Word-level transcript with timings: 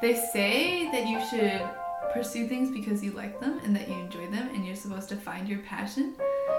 they 0.00 0.14
say 0.14 0.90
that 0.92 1.06
you 1.06 1.20
should 1.28 1.68
pursue 2.12 2.48
things 2.48 2.70
because 2.70 3.04
you 3.04 3.12
like 3.12 3.38
them 3.38 3.60
and 3.64 3.76
that 3.76 3.88
you 3.88 3.94
enjoy 3.94 4.26
them 4.28 4.48
and 4.54 4.66
you're 4.66 4.74
supposed 4.74 5.08
to 5.10 5.16
find 5.16 5.48
your 5.48 5.60
passion. 5.60 6.14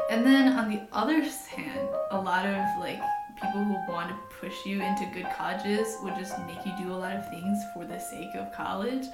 And 0.10 0.26
then 0.26 0.54
on 0.54 0.70
the 0.70 0.82
other 0.94 1.22
hand, 1.22 1.90
a 2.12 2.22
lot 2.22 2.46
of 2.46 2.80
like 2.80 3.00
people 3.36 3.64
who 3.64 3.74
want 3.92 4.10
to 4.10 4.16
push 4.40 4.66
you 4.66 4.82
into 4.82 5.10
good 5.14 5.28
colleges 5.36 5.98
would 6.04 6.16
just 6.16 6.38
make 6.46 6.64
you 6.66 6.72
do 6.78 6.94
a 6.94 6.96
lot 6.96 7.16
of 7.16 7.28
things 7.30 7.58
for 7.74 7.86
the 7.86 8.00
sake 8.00 8.36
of 8.36 8.54
college. 8.54 9.08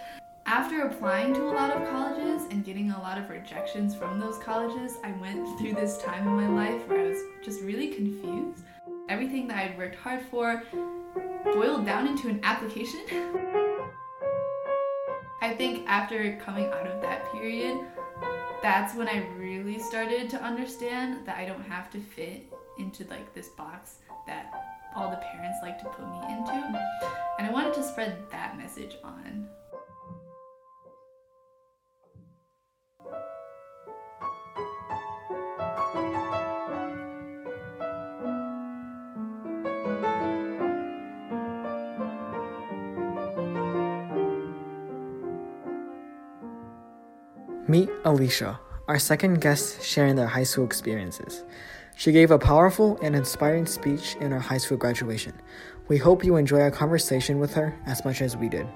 After 0.46 0.84
applying 0.84 1.34
to 1.34 1.44
a 1.44 1.52
lot 1.52 1.72
of 1.72 1.88
colleges 1.90 2.44
and 2.52 2.64
getting 2.64 2.92
a 2.92 3.02
lot 3.02 3.18
of 3.18 3.30
rejections 3.30 3.96
from 3.96 4.20
those 4.20 4.38
colleges, 4.38 4.94
I 5.04 5.12
went 5.14 5.58
through 5.58 5.74
this 5.74 5.98
time 6.00 6.28
in 6.28 6.36
my 6.36 6.50
life 6.50 6.88
where 6.88 7.02
I 7.02 7.10
was 7.10 7.22
just 7.44 7.62
really 7.62 7.90
confused. 7.90 8.64
Everything 9.10 9.48
that 9.48 9.58
I'd 9.58 9.78
worked 9.78 9.96
hard 9.96 10.22
for 10.22 10.64
boiled 11.44 11.86
down 11.86 12.08
into 12.08 12.28
an 12.30 12.40
application. 12.44 13.64
I 15.48 15.56
think 15.56 15.88
after 15.88 16.36
coming 16.44 16.66
out 16.66 16.88
of 16.88 17.02
that 17.02 17.32
period, 17.32 17.80
that's 18.62 18.94
when 18.96 19.08
I 19.08 19.26
really 19.38 19.80
started 19.80 20.30
to 20.32 20.44
understand 20.44 21.26
that 21.26 21.38
I 21.38 21.46
don't 21.46 21.62
have 21.62 21.90
to 21.92 22.00
fit 22.02 22.52
into 22.78 23.06
like 23.06 23.34
this 23.34 23.48
box 23.48 24.00
that 24.28 24.52
all 24.94 25.10
the 25.10 25.16
parents 25.16 25.60
like 25.62 25.80
to 25.80 25.86
put 25.86 26.06
me 26.06 26.18
into. 26.34 26.52
And 27.40 27.48
I 27.48 27.50
wanted 27.50 27.74
to 27.76 27.84
spread 27.84 28.30
that 28.30 28.58
message 28.58 28.98
on. 29.06 29.47
Meet 47.70 47.90
Alicia, 48.06 48.62
our 48.88 48.98
second 48.98 49.42
guest 49.42 49.84
sharing 49.84 50.16
their 50.16 50.28
high 50.28 50.46
school 50.46 50.64
experiences. 50.64 51.44
She 51.98 52.14
gave 52.14 52.32
a 52.32 52.40
powerful 52.40 52.98
and 53.02 53.14
inspiring 53.14 53.66
speech 53.66 54.16
in 54.22 54.32
her 54.32 54.40
high 54.40 54.60
school 54.60 54.78
graduation. 54.78 55.34
We 55.90 55.98
hope 55.98 56.24
you 56.24 56.38
enjoy 56.38 56.62
our 56.62 56.72
conversation 56.72 57.40
with 57.40 57.56
her 57.56 57.78
as 57.86 58.06
much 58.06 58.22
as 58.22 58.38
we 58.38 58.48
did. 58.48 58.68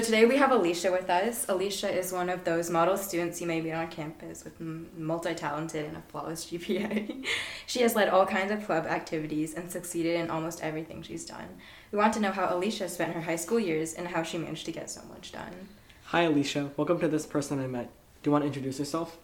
So 0.00 0.06
today 0.06 0.24
we 0.24 0.38
have 0.38 0.50
Alicia 0.50 0.90
with 0.90 1.10
us. 1.10 1.44
Alicia 1.46 1.90
is 1.90 2.10
one 2.10 2.30
of 2.30 2.42
those 2.42 2.70
model 2.70 2.96
students 2.96 3.38
you 3.38 3.46
may 3.46 3.60
meet 3.60 3.72
on 3.72 3.88
campus 3.88 4.44
with 4.44 4.58
multi-talented 4.58 5.84
and 5.84 5.94
a 5.94 6.00
flawless 6.08 6.46
GPA. 6.46 7.26
she 7.66 7.82
has 7.82 7.94
led 7.94 8.08
all 8.08 8.24
kinds 8.24 8.50
of 8.50 8.64
club 8.64 8.86
activities 8.86 9.52
and 9.52 9.70
succeeded 9.70 10.18
in 10.18 10.30
almost 10.30 10.62
everything 10.62 11.02
she's 11.02 11.26
done. 11.26 11.48
We 11.92 11.98
want 11.98 12.14
to 12.14 12.20
know 12.20 12.30
how 12.30 12.48
Alicia 12.48 12.88
spent 12.88 13.12
her 13.12 13.20
high 13.20 13.36
school 13.36 13.60
years 13.60 13.92
and 13.92 14.08
how 14.08 14.22
she 14.22 14.38
managed 14.38 14.64
to 14.64 14.72
get 14.72 14.88
so 14.88 15.02
much 15.10 15.32
done. 15.32 15.68
Hi 16.04 16.22
Alicia, 16.22 16.70
welcome 16.78 16.98
to 17.00 17.08
this 17.08 17.26
person 17.26 17.60
I 17.60 17.66
met. 17.66 17.90
Do 18.22 18.28
you 18.28 18.32
want 18.32 18.44
to 18.44 18.46
introduce 18.46 18.78
yourself? 18.78 19.18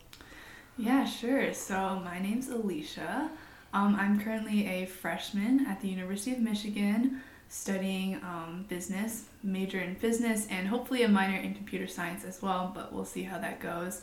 Yeah, 0.76 1.06
sure. 1.06 1.54
So 1.54 2.02
my 2.04 2.18
name's 2.18 2.50
Alicia. 2.50 3.30
Um, 3.72 3.96
I'm 3.98 4.20
currently 4.20 4.66
a 4.66 4.84
freshman 4.84 5.64
at 5.66 5.80
the 5.80 5.88
University 5.88 6.32
of 6.32 6.40
Michigan 6.40 7.22
studying 7.48 8.16
um, 8.16 8.64
business, 8.68 9.24
major 9.42 9.80
in 9.80 9.94
business, 9.94 10.46
and 10.50 10.68
hopefully 10.68 11.02
a 11.02 11.08
minor 11.08 11.36
in 11.36 11.54
computer 11.54 11.86
science 11.86 12.24
as 12.24 12.42
well, 12.42 12.72
but 12.74 12.92
we'll 12.92 13.04
see 13.04 13.22
how 13.22 13.38
that 13.38 13.60
goes. 13.60 14.02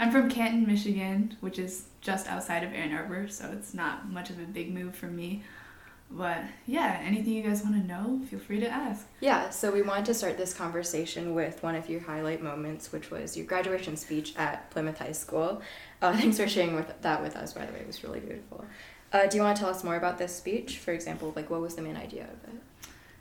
I'm 0.00 0.12
from 0.12 0.30
Canton, 0.30 0.66
Michigan, 0.66 1.36
which 1.40 1.58
is 1.58 1.86
just 2.00 2.28
outside 2.28 2.62
of 2.62 2.72
Ann 2.72 2.92
Arbor, 2.92 3.28
so 3.28 3.50
it's 3.52 3.74
not 3.74 4.08
much 4.10 4.30
of 4.30 4.38
a 4.38 4.44
big 4.44 4.72
move 4.72 4.94
for 4.94 5.06
me. 5.06 5.42
But 6.10 6.42
yeah, 6.66 7.00
anything 7.04 7.34
you 7.34 7.42
guys 7.42 7.62
want 7.62 7.74
to 7.74 7.86
know, 7.86 8.20
feel 8.30 8.38
free 8.38 8.60
to 8.60 8.68
ask. 8.68 9.06
Yeah, 9.20 9.50
so 9.50 9.70
we 9.70 9.82
wanted 9.82 10.06
to 10.06 10.14
start 10.14 10.38
this 10.38 10.54
conversation 10.54 11.34
with 11.34 11.62
one 11.62 11.74
of 11.74 11.88
your 11.88 12.00
highlight 12.00 12.42
moments, 12.42 12.92
which 12.92 13.10
was 13.10 13.36
your 13.36 13.44
graduation 13.44 13.96
speech 13.96 14.34
at 14.36 14.70
Plymouth 14.70 14.98
High 14.98 15.12
School. 15.12 15.60
Uh, 16.00 16.12
thanks 16.16 16.38
for 16.38 16.48
sharing 16.48 16.76
with 16.76 17.02
that 17.02 17.22
with 17.22 17.36
us, 17.36 17.52
by 17.52 17.66
the 17.66 17.72
way. 17.72 17.80
It 17.80 17.86
was 17.86 18.02
really 18.02 18.20
beautiful. 18.20 18.64
Uh, 19.12 19.26
do 19.26 19.36
you 19.36 19.42
want 19.42 19.56
to 19.56 19.60
tell 19.60 19.70
us 19.70 19.82
more 19.82 19.96
about 19.96 20.18
this 20.18 20.34
speech? 20.34 20.78
For 20.78 20.92
example, 20.92 21.32
like 21.34 21.50
what 21.50 21.60
was 21.60 21.74
the 21.74 21.82
main 21.82 21.96
idea 21.96 22.24
of 22.24 22.54
it? 22.54 22.60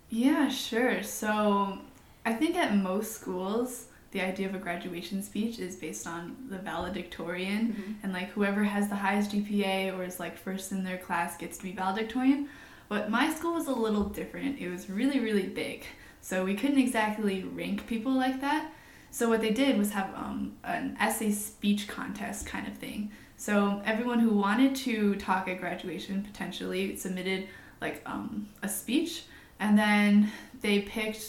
Yeah, 0.09 0.49
sure. 0.49 1.03
So 1.03 1.79
I 2.25 2.33
think 2.33 2.55
at 2.55 2.75
most 2.75 3.13
schools, 3.13 3.85
the 4.11 4.21
idea 4.21 4.47
of 4.47 4.55
a 4.55 4.59
graduation 4.59 5.21
speech 5.21 5.59
is 5.59 5.75
based 5.75 6.07
on 6.07 6.35
the 6.49 6.57
valedictorian, 6.57 7.73
mm-hmm. 7.73 7.91
and 8.03 8.13
like 8.13 8.29
whoever 8.29 8.63
has 8.63 8.89
the 8.89 8.95
highest 8.95 9.31
GPA 9.31 9.97
or 9.97 10.03
is 10.03 10.19
like 10.19 10.37
first 10.37 10.71
in 10.71 10.83
their 10.83 10.97
class 10.97 11.37
gets 11.37 11.57
to 11.57 11.63
be 11.63 11.71
valedictorian. 11.71 12.49
But 12.89 13.09
my 13.09 13.33
school 13.33 13.53
was 13.53 13.67
a 13.67 13.73
little 13.73 14.05
different. 14.05 14.59
It 14.59 14.69
was 14.69 14.89
really, 14.89 15.19
really 15.19 15.47
big. 15.47 15.85
So 16.21 16.45
we 16.45 16.55
couldn't 16.55 16.79
exactly 16.79 17.43
rank 17.43 17.85
people 17.85 18.13
like 18.13 18.41
that. 18.41 18.71
So 19.11 19.29
what 19.29 19.41
they 19.41 19.51
did 19.51 19.77
was 19.77 19.91
have 19.91 20.13
um, 20.15 20.57
an 20.63 20.95
essay 20.99 21.31
speech 21.31 21.87
contest 21.87 22.45
kind 22.45 22.67
of 22.67 22.75
thing. 22.75 23.11
So 23.37 23.81
everyone 23.85 24.19
who 24.19 24.31
wanted 24.31 24.75
to 24.77 25.15
talk 25.15 25.47
at 25.47 25.59
graduation 25.59 26.23
potentially 26.23 26.95
submitted 26.95 27.47
like 27.79 28.01
um, 28.05 28.49
a 28.63 28.67
speech, 28.67 29.23
and 29.59 29.77
then 29.77 30.31
they 30.61 30.81
picked 30.81 31.23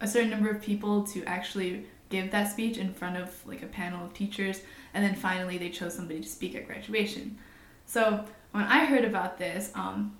a 0.00 0.06
certain 0.06 0.30
number 0.30 0.50
of 0.50 0.60
people 0.60 1.04
to 1.04 1.24
actually 1.24 1.86
give 2.10 2.30
that 2.30 2.52
speech 2.52 2.76
in 2.76 2.92
front 2.92 3.16
of 3.16 3.34
like 3.46 3.62
a 3.62 3.66
panel 3.66 4.04
of 4.04 4.12
teachers, 4.12 4.60
and 4.92 5.02
then 5.02 5.14
finally 5.14 5.56
they 5.56 5.70
chose 5.70 5.94
somebody 5.94 6.20
to 6.20 6.28
speak 6.28 6.54
at 6.54 6.66
graduation. 6.66 7.38
So 7.86 8.24
when 8.52 8.64
I 8.64 8.84
heard 8.84 9.04
about 9.04 9.38
this, 9.38 9.72
um, 9.74 10.14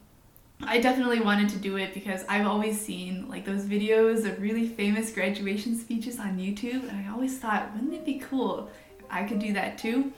I 0.62 0.80
definitely 0.80 1.20
wanted 1.20 1.50
to 1.50 1.58
do 1.58 1.76
it 1.76 1.92
because 1.92 2.24
I've 2.30 2.46
always 2.46 2.80
seen 2.80 3.28
like 3.28 3.44
those 3.44 3.64
videos 3.64 4.24
of 4.24 4.40
really 4.40 4.66
famous 4.66 5.12
graduation 5.12 5.78
speeches 5.78 6.18
on 6.18 6.38
YouTube, 6.38 6.88
and 6.88 7.06
I 7.06 7.12
always 7.12 7.38
thought, 7.38 7.74
wouldn't 7.74 7.92
it 7.92 8.06
be 8.06 8.18
cool 8.18 8.70
if 8.98 9.04
I 9.10 9.24
could 9.24 9.38
do 9.38 9.52
that 9.52 9.76
too? 9.76 10.14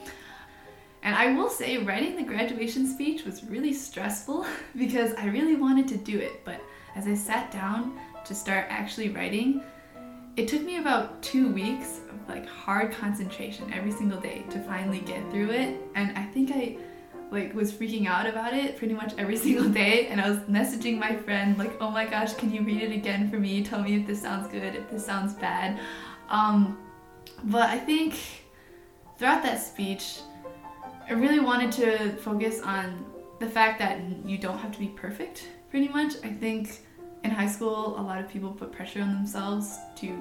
And 1.09 1.17
I 1.17 1.33
will 1.33 1.49
say, 1.49 1.79
writing 1.79 2.17
the 2.17 2.23
graduation 2.23 2.87
speech 2.87 3.25
was 3.25 3.43
really 3.43 3.73
stressful 3.73 4.45
because 4.77 5.15
I 5.15 5.29
really 5.29 5.57
wanted 5.57 5.89
to 5.89 5.97
do 5.97 6.19
it. 6.19 6.45
But 6.45 6.61
as 6.97 7.07
I 7.07 7.15
sat 7.15 7.51
down 7.51 7.99
to 8.27 8.35
start 8.35 8.67
actually 8.69 9.09
writing, 9.09 9.63
it 10.37 10.49
took 10.49 10.61
me 10.61 10.77
about 10.77 11.23
two 11.23 11.51
weeks 11.51 12.01
of 12.11 12.29
like 12.29 12.47
hard 12.47 12.93
concentration 12.93 13.73
every 13.73 13.91
single 13.91 14.21
day 14.21 14.45
to 14.51 14.61
finally 14.61 14.99
get 14.99 15.23
through 15.31 15.49
it. 15.53 15.81
And 15.95 16.15
I 16.19 16.25
think 16.25 16.51
I 16.53 16.77
like 17.31 17.55
was 17.55 17.73
freaking 17.73 18.07
out 18.07 18.27
about 18.27 18.53
it 18.53 18.77
pretty 18.77 18.93
much 18.93 19.15
every 19.17 19.37
single 19.47 19.71
day 19.71 20.09
and 20.09 20.21
I 20.21 20.29
was 20.29 20.41
messaging 20.41 20.99
my 20.99 21.15
friend 21.15 21.59
like 21.59 21.73
oh 21.79 21.91
my 21.91 22.07
gosh 22.07 22.33
can 22.33 22.51
you 22.51 22.63
read 22.63 22.81
it 22.81 22.91
again 22.91 23.31
for 23.31 23.39
me 23.39 23.63
tell 23.63 23.83
me 23.83 23.97
if 23.97 24.07
this 24.07 24.23
sounds 24.23 24.49
good 24.49 24.75
if 24.75 24.91
this 24.91 25.05
sounds 25.05 25.35
bad 25.35 25.79
um, 26.31 26.79
but 27.45 27.69
I 27.69 27.79
think 27.79 28.15
throughout 29.19 29.43
that 29.43 29.61
speech 29.61 30.21
I 31.09 31.15
really 31.15 31.41
wanted 31.41 31.73
to 31.73 32.17
focus 32.17 32.61
on 32.61 33.07
the 33.39 33.49
fact 33.49 33.79
that 33.79 33.99
you 34.27 34.37
don't 34.37 34.59
have 34.59 34.73
to 34.73 34.79
be 34.79 34.89
perfect, 34.89 35.49
pretty 35.71 35.89
much. 35.89 36.17
I 36.23 36.29
think 36.29 36.81
in 37.25 37.31
high 37.31 37.47
school, 37.49 37.99
a 37.99 38.03
lot 38.03 38.19
of 38.19 38.29
people 38.29 38.51
put 38.51 38.73
pressure 38.73 39.01
on 39.01 39.15
themselves 39.15 39.79
to 39.97 40.21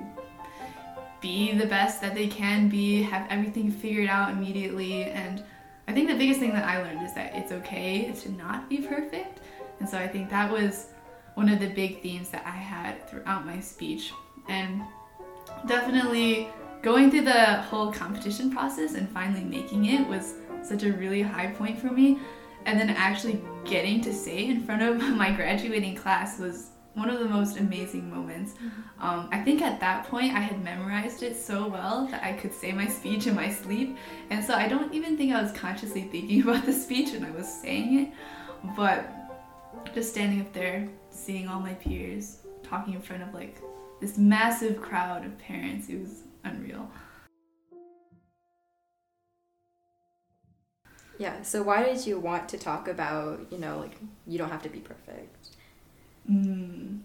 be 1.20 1.52
the 1.58 1.66
best 1.66 2.00
that 2.02 2.16
they 2.16 2.28
can 2.28 2.70
be, 2.70 3.02
have 3.02 3.28
everything 3.30 3.70
figured 3.70 4.08
out 4.08 4.32
immediately. 4.32 5.04
And 5.04 5.44
I 5.90 5.94
think 5.94 6.08
the 6.08 6.16
biggest 6.16 6.40
thing 6.40 6.54
that 6.54 6.64
I 6.64 6.82
learned 6.82 7.06
is 7.06 7.14
that 7.16 7.36
it's 7.36 7.52
okay 7.52 8.14
to 8.22 8.32
not 8.32 8.70
be 8.70 8.78
perfect. 8.78 9.42
And 9.82 9.90
so 9.90 9.98
I 9.98 10.08
think 10.08 10.30
that 10.30 10.50
was 10.50 10.88
one 11.34 11.50
of 11.50 11.60
the 11.60 11.68
big 11.68 12.02
themes 12.02 12.30
that 12.30 12.46
I 12.46 12.52
had 12.52 13.10
throughout 13.10 13.46
my 13.46 13.60
speech. 13.60 14.14
And 14.48 14.84
definitely 15.68 16.48
going 16.82 17.12
through 17.12 17.26
the 17.26 17.62
whole 17.64 17.92
competition 17.92 18.50
process 18.50 18.94
and 18.94 19.10
finally 19.10 19.44
making 19.44 19.88
it 19.88 20.08
was 20.08 20.36
such 20.68 20.84
a 20.84 20.92
really 20.94 21.22
high 21.22 21.48
point 21.48 21.80
for 21.80 21.88
me. 21.88 22.20
And 22.66 22.80
then 22.80 22.90
actually 22.90 23.42
getting 23.66 24.02
to 24.02 24.14
say 24.14 24.46
in 24.46 24.64
front 24.64 24.82
of 24.82 24.98
my 25.16 25.32
graduating 25.32 25.96
class 25.96 26.40
was 26.40 26.72
one 26.98 27.12
of 27.12 27.20
the 27.20 27.30
most 27.30 27.58
amazing 27.58 28.10
moments. 28.10 28.54
Mm-hmm. 28.54 29.06
Um, 29.06 29.30
I 29.32 29.44
think 29.44 29.62
at 29.62 29.80
that 29.80 30.08
point 30.08 30.34
I 30.34 30.40
had 30.40 30.64
memorized 30.64 31.22
it 31.22 31.38
so 31.38 31.68
well 31.68 32.08
that 32.08 32.24
I 32.24 32.34
could 32.34 32.52
say 32.52 32.72
my 32.72 32.88
speech 32.88 33.28
in 33.28 33.36
my 33.36 33.52
sleep. 33.52 33.98
And 34.32 34.44
so 34.44 34.56
I 34.56 34.68
don't 34.68 34.92
even 34.94 35.16
think 35.16 35.34
I 35.34 35.42
was 35.42 35.52
consciously 35.52 36.04
thinking 36.12 36.42
about 36.48 36.66
the 36.66 36.74
speech 36.74 37.14
when 37.14 37.24
I 37.24 37.32
was 37.32 37.48
saying 37.48 38.00
it. 38.00 38.14
But 38.76 39.14
just 39.94 40.12
standing 40.12 40.42
up 40.42 40.52
there, 40.54 40.90
seeing 41.12 41.48
all 41.48 41.60
my 41.60 41.76
peers, 41.76 42.40
talking 42.64 42.96
in 42.96 43.02
front 43.02 43.22
of 43.22 43.34
like 43.34 43.62
this 44.02 44.18
massive 44.18 44.82
crowd 44.82 45.24
of 45.24 45.38
parents, 45.38 45.90
it 45.90 46.00
was 46.00 46.24
unreal. 46.44 46.90
Yeah. 51.18 51.42
So 51.42 51.64
why 51.64 51.84
did 51.84 52.06
you 52.06 52.20
want 52.20 52.50
to 52.50 52.58
talk 52.58 52.88
about, 52.88 53.46
you 53.52 53.58
know, 53.58 53.80
like 53.80 53.98
you 54.28 54.38
don't 54.38 54.50
have 54.50 54.64
to 54.64 54.70
be 54.70 54.80
perfect? 54.80 55.50
Mm, 56.30 57.00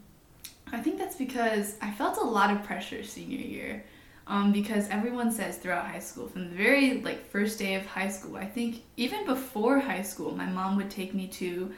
I 0.73 0.79
think 0.79 0.99
that's 0.99 1.17
because 1.17 1.77
I 1.81 1.91
felt 1.93 2.19
a 2.19 2.25
lot 2.25 2.51
of 2.51 2.63
pressure 2.65 3.03
senior 3.05 3.39
year. 3.39 3.85
Um, 4.25 4.53
because 4.53 4.89
everyone 4.89 5.33
says 5.33 5.59
throughout 5.59 5.87
high 5.87 5.99
school, 5.99 6.29
from 6.29 6.49
the 6.49 6.55
very 6.55 7.01
like 7.01 7.29
first 7.29 7.59
day 7.59 7.75
of 7.75 7.85
high 7.85 8.09
school, 8.09 8.37
I 8.37 8.47
think 8.47 8.83
even 8.97 9.27
before 9.27 9.81
high 9.81 10.03
school, 10.03 10.37
my 10.37 10.47
mom 10.47 10.77
would 10.77 10.91
take 10.91 11.13
me 11.13 11.27
to 11.29 11.73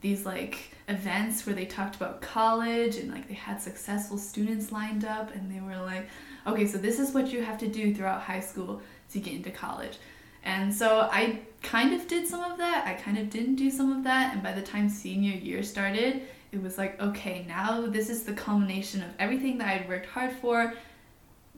these 0.00 0.24
like 0.24 0.72
events 0.86 1.44
where 1.44 1.56
they 1.56 1.66
talked 1.66 1.96
about 1.96 2.22
college 2.22 2.96
and 2.96 3.10
like 3.10 3.26
they 3.26 3.34
had 3.34 3.60
successful 3.60 4.16
students 4.16 4.70
lined 4.70 5.04
up 5.04 5.34
and 5.34 5.52
they 5.52 5.60
were 5.60 5.76
like, 5.76 6.08
okay, 6.46 6.66
so 6.66 6.78
this 6.78 7.00
is 7.00 7.12
what 7.12 7.32
you 7.32 7.42
have 7.42 7.58
to 7.58 7.66
do 7.66 7.92
throughout 7.92 8.22
high 8.22 8.40
school 8.40 8.80
to 9.10 9.18
get 9.18 9.34
into 9.34 9.50
college. 9.50 9.98
And 10.44 10.72
so 10.72 11.08
I 11.12 11.40
kind 11.62 11.94
of 11.94 12.06
did 12.06 12.26
some 12.26 12.42
of 12.42 12.58
that. 12.58 12.86
I 12.86 12.94
kind 12.94 13.18
of 13.18 13.30
didn't 13.30 13.56
do 13.56 13.70
some 13.70 13.92
of 13.92 14.04
that. 14.04 14.32
And 14.32 14.42
by 14.42 14.52
the 14.52 14.62
time 14.62 14.88
senior 14.88 15.36
year 15.36 15.62
started, 15.62 16.22
it 16.52 16.62
was 16.62 16.78
like, 16.78 17.00
okay, 17.00 17.44
now 17.46 17.86
this 17.86 18.08
is 18.08 18.22
the 18.22 18.32
culmination 18.32 19.02
of 19.02 19.10
everything 19.18 19.58
that 19.58 19.68
I'd 19.68 19.88
worked 19.88 20.06
hard 20.06 20.32
for, 20.32 20.74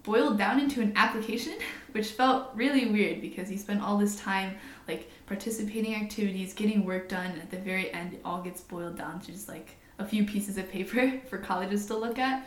boiled 0.03 0.39
down 0.39 0.59
into 0.59 0.81
an 0.81 0.93
application, 0.97 1.55
which 1.93 2.13
felt 2.13 2.51
really 2.55 2.87
weird 2.91 3.21
because 3.21 3.51
you 3.51 3.59
spend 3.59 3.83
all 3.83 3.99
this 3.99 4.17
time 4.17 4.57
like 4.89 5.11
participating 5.27 5.95
activities, 5.95 6.55
getting 6.55 6.85
work 6.85 7.09
done, 7.09 7.31
and 7.31 7.41
at 7.41 7.51
the 7.51 7.59
very 7.59 7.93
end, 7.93 8.15
it 8.15 8.21
all 8.25 8.43
gets 8.43 8.61
boiled 8.63 8.97
down 8.97 9.21
to 9.21 9.33
just 9.33 9.49
like 9.49 9.77
a 9.99 10.05
few 10.05 10.25
pieces 10.25 10.59
of 10.59 10.69
paper 10.71 11.21
for 11.29 11.39
colleges 11.39 11.87
to 11.87 11.97
look 11.97 12.19
at. 12.19 12.47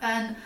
And 0.00 0.36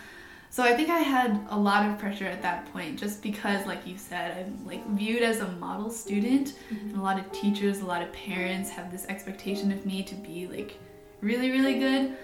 so 0.52 0.62
I 0.62 0.76
think 0.76 0.90
I 0.90 0.98
had 0.98 1.46
a 1.48 1.58
lot 1.58 1.88
of 1.88 1.98
pressure 1.98 2.26
at 2.26 2.42
that 2.42 2.70
point 2.74 2.98
just 2.98 3.22
because 3.22 3.66
like 3.66 3.86
you 3.86 3.96
said 3.96 4.36
I'm 4.36 4.66
like 4.66 4.86
viewed 4.90 5.22
as 5.22 5.40
a 5.40 5.48
model 5.52 5.88
student 5.88 6.54
mm-hmm. 6.70 6.90
and 6.90 6.98
a 6.98 7.00
lot 7.00 7.18
of 7.18 7.32
teachers, 7.32 7.80
a 7.80 7.86
lot 7.86 8.02
of 8.02 8.12
parents 8.12 8.68
have 8.68 8.92
this 8.92 9.06
expectation 9.06 9.72
of 9.72 9.86
me 9.86 10.02
to 10.02 10.14
be 10.14 10.46
like 10.46 10.78
really 11.22 11.50
really 11.50 11.78
good 11.78 12.14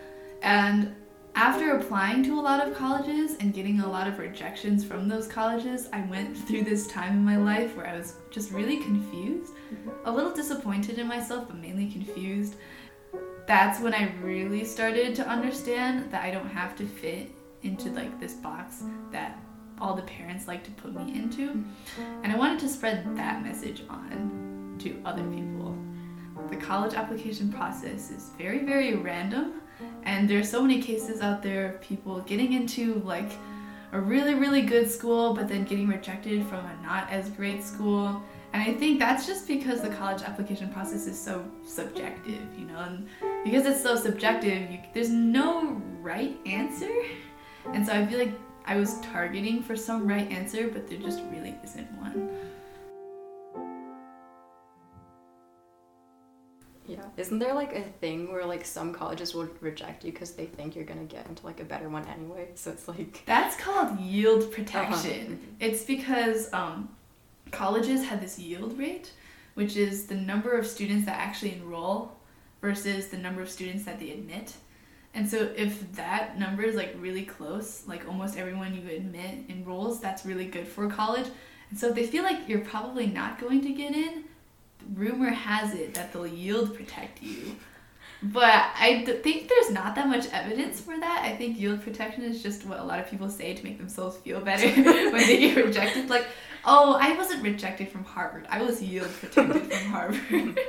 and 0.42 0.94
after 1.34 1.76
applying 1.76 2.22
to 2.24 2.38
a 2.38 2.42
lot 2.42 2.66
of 2.66 2.76
colleges 2.76 3.36
and 3.40 3.54
getting 3.54 3.80
a 3.80 3.88
lot 3.88 4.06
of 4.08 4.18
rejections 4.18 4.84
from 4.84 5.08
those 5.08 5.28
colleges, 5.28 5.88
I 5.92 6.00
went 6.02 6.36
through 6.36 6.64
this 6.64 6.88
time 6.88 7.12
in 7.12 7.24
my 7.24 7.36
life 7.36 7.76
where 7.76 7.86
I 7.86 7.96
was 7.96 8.16
just 8.32 8.50
really 8.50 8.78
confused, 8.78 9.52
mm-hmm. 9.72 9.90
a 10.04 10.10
little 10.10 10.32
disappointed 10.32 10.98
in 10.98 11.06
myself, 11.06 11.46
but 11.46 11.56
mainly 11.58 11.88
confused. 11.90 12.56
That's 13.46 13.80
when 13.80 13.94
I 13.94 14.12
really 14.20 14.64
started 14.64 15.14
to 15.14 15.28
understand 15.28 16.10
that 16.10 16.24
I 16.24 16.32
don't 16.32 16.48
have 16.48 16.76
to 16.76 16.86
fit 16.86 17.30
into 17.62 17.90
like 17.90 18.18
this 18.20 18.34
box 18.34 18.82
that 19.10 19.38
all 19.80 19.94
the 19.94 20.02
parents 20.02 20.48
like 20.48 20.64
to 20.64 20.70
put 20.72 20.94
me 20.94 21.14
into. 21.14 21.50
Mm. 21.50 21.64
And 22.24 22.32
I 22.32 22.36
wanted 22.36 22.58
to 22.60 22.68
spread 22.68 23.16
that 23.16 23.42
message 23.42 23.82
on 23.88 24.76
to 24.80 25.00
other 25.04 25.24
people. 25.24 25.76
The 26.50 26.56
college 26.56 26.94
application 26.94 27.52
process 27.52 28.10
is 28.10 28.30
very, 28.38 28.64
very 28.64 28.94
random, 28.94 29.60
and 30.04 30.28
there's 30.28 30.48
so 30.48 30.62
many 30.62 30.80
cases 30.80 31.20
out 31.20 31.42
there 31.42 31.74
of 31.74 31.80
people 31.80 32.20
getting 32.20 32.52
into 32.52 33.02
like 33.04 33.32
a 33.92 34.00
really, 34.00 34.34
really 34.34 34.62
good 34.62 34.90
school, 34.90 35.34
but 35.34 35.48
then 35.48 35.64
getting 35.64 35.88
rejected 35.88 36.44
from 36.46 36.64
a 36.64 36.82
not 36.82 37.10
as 37.10 37.30
great 37.30 37.64
school. 37.64 38.22
And 38.52 38.62
I 38.62 38.72
think 38.74 38.98
that's 38.98 39.26
just 39.26 39.46
because 39.46 39.82
the 39.82 39.90
college 39.90 40.22
application 40.22 40.70
process 40.70 41.06
is 41.06 41.18
so 41.18 41.44
subjective, 41.66 42.42
you 42.58 42.66
know, 42.66 42.78
and 42.78 43.08
because 43.44 43.66
it's 43.66 43.82
so 43.82 43.94
subjective, 43.96 44.70
you, 44.70 44.78
there's 44.94 45.10
no 45.10 45.82
right 46.00 46.38
answer. 46.46 46.90
And 47.74 47.86
so 47.86 47.92
I 47.92 48.06
feel 48.06 48.18
like 48.18 48.34
I 48.64 48.76
was 48.76 49.00
targeting 49.00 49.62
for 49.62 49.76
some 49.76 50.06
right 50.06 50.30
answer, 50.30 50.68
but 50.68 50.88
there 50.88 50.98
just 50.98 51.22
really 51.30 51.54
isn't 51.64 51.90
one. 51.98 52.28
Yeah. 56.86 57.04
Isn't 57.18 57.38
there 57.38 57.52
like 57.52 57.74
a 57.74 57.82
thing 57.82 58.32
where 58.32 58.46
like 58.46 58.64
some 58.64 58.94
colleges 58.94 59.34
will 59.34 59.48
reject 59.60 60.04
you 60.04 60.10
because 60.10 60.32
they 60.32 60.46
think 60.46 60.74
you're 60.74 60.86
gonna 60.86 61.04
get 61.04 61.26
into 61.26 61.44
like 61.44 61.60
a 61.60 61.64
better 61.64 61.88
one 61.88 62.06
anyway? 62.06 62.48
So 62.54 62.70
it's 62.70 62.88
like 62.88 63.22
That's 63.26 63.56
called 63.56 64.00
yield 64.00 64.50
protection. 64.50 65.26
Uh-huh. 65.26 65.56
It's 65.60 65.84
because 65.84 66.52
um, 66.54 66.88
colleges 67.50 68.04
have 68.06 68.20
this 68.20 68.38
yield 68.38 68.78
rate, 68.78 69.12
which 69.54 69.76
is 69.76 70.06
the 70.06 70.14
number 70.14 70.52
of 70.52 70.66
students 70.66 71.04
that 71.04 71.18
actually 71.18 71.52
enroll 71.52 72.16
versus 72.62 73.08
the 73.08 73.18
number 73.18 73.42
of 73.42 73.50
students 73.50 73.84
that 73.84 74.00
they 74.00 74.10
admit. 74.10 74.54
And 75.18 75.28
so 75.28 75.50
if 75.56 75.92
that 75.94 76.38
number 76.38 76.62
is 76.62 76.76
like 76.76 76.94
really 76.96 77.24
close, 77.24 77.82
like 77.88 78.06
almost 78.06 78.38
everyone 78.38 78.72
you 78.72 78.88
admit 78.88 79.46
enrolls, 79.48 79.98
that's 79.98 80.24
really 80.24 80.44
good 80.44 80.68
for 80.68 80.88
college. 80.88 81.26
And 81.70 81.78
so 81.78 81.88
if 81.88 81.96
they 81.96 82.06
feel 82.06 82.22
like 82.22 82.48
you're 82.48 82.60
probably 82.60 83.08
not 83.08 83.40
going 83.40 83.60
to 83.62 83.70
get 83.70 83.96
in, 83.96 84.22
rumor 84.94 85.30
has 85.30 85.74
it 85.74 85.94
that 85.94 86.12
they'll 86.12 86.24
yield 86.24 86.76
protect 86.76 87.20
you. 87.20 87.56
But 88.22 88.66
I 88.78 89.02
d- 89.04 89.14
think 89.14 89.48
there's 89.48 89.72
not 89.72 89.96
that 89.96 90.06
much 90.06 90.26
evidence 90.32 90.80
for 90.80 90.96
that. 90.96 91.22
I 91.24 91.34
think 91.34 91.58
yield 91.58 91.82
protection 91.82 92.22
is 92.22 92.40
just 92.40 92.64
what 92.64 92.78
a 92.78 92.84
lot 92.84 93.00
of 93.00 93.10
people 93.10 93.28
say 93.28 93.54
to 93.54 93.64
make 93.64 93.78
themselves 93.78 94.18
feel 94.18 94.40
better 94.40 94.68
when 94.82 95.26
they 95.26 95.38
get 95.40 95.64
rejected. 95.64 96.08
Like, 96.08 96.26
oh, 96.64 96.96
I 97.00 97.16
wasn't 97.16 97.42
rejected 97.42 97.88
from 97.88 98.04
Harvard. 98.04 98.46
I 98.48 98.62
was 98.62 98.80
yield 98.80 99.10
protected 99.14 99.72
from 99.72 99.90
Harvard. 99.90 100.60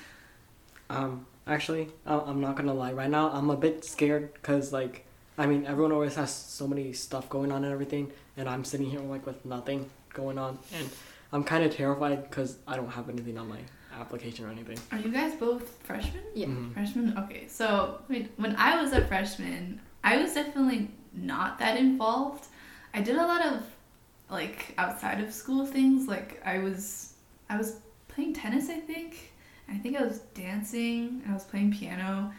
um, 0.90 1.26
actually. 1.46 1.88
I'm 2.06 2.40
not 2.40 2.56
gonna 2.56 2.74
lie. 2.74 2.92
Right 2.92 3.10
now, 3.10 3.30
I'm 3.30 3.50
a 3.50 3.56
bit 3.56 3.84
scared 3.84 4.32
because 4.34 4.72
like 4.72 5.06
I 5.38 5.46
mean 5.46 5.66
everyone 5.66 5.92
always 5.92 6.14
has 6.16 6.32
so 6.32 6.66
many 6.66 6.92
stuff 6.92 7.28
going 7.28 7.52
on 7.52 7.64
and 7.64 7.72
everything, 7.72 8.12
and 8.36 8.48
I'm 8.48 8.64
sitting 8.64 8.90
here 8.90 9.00
like 9.00 9.26
with 9.26 9.44
nothing 9.44 9.90
going 10.12 10.38
on, 10.38 10.58
and 10.74 10.88
I'm 11.32 11.44
kind 11.44 11.64
of 11.64 11.74
terrified 11.74 12.28
because 12.28 12.56
I 12.66 12.76
don't 12.76 12.90
have 12.90 13.08
anything 13.08 13.38
on 13.38 13.48
my 13.48 13.58
application 13.98 14.46
or 14.46 14.50
anything. 14.50 14.78
Are 14.92 14.98
you 14.98 15.10
guys 15.10 15.34
both 15.34 15.78
freshmen? 15.84 16.22
Yeah, 16.34 16.46
mm-hmm. 16.46 16.72
freshmen. 16.72 17.18
Okay, 17.18 17.46
so 17.48 18.00
when 18.36 18.56
I 18.56 18.80
was 18.80 18.92
a 18.92 19.04
freshman, 19.06 19.80
I 20.02 20.16
was 20.16 20.34
definitely 20.34 20.90
not 21.12 21.58
that 21.58 21.76
involved. 21.76 22.46
I 22.94 23.00
did 23.00 23.16
a 23.16 23.26
lot 23.26 23.44
of 23.44 23.62
like 24.30 24.74
outside 24.78 25.20
of 25.20 25.32
school 25.32 25.66
things. 25.66 26.08
Like 26.08 26.40
I 26.44 26.58
was, 26.58 27.14
I 27.48 27.56
was 27.56 27.76
playing 28.08 28.34
tennis. 28.34 28.68
I 28.68 28.80
think 28.80 29.29
I 29.70 29.78
think 29.78 29.96
I 29.96 30.02
was 30.02 30.18
dancing, 30.34 31.22
I 31.28 31.32
was 31.32 31.44
playing 31.44 31.72
piano. 31.72 32.32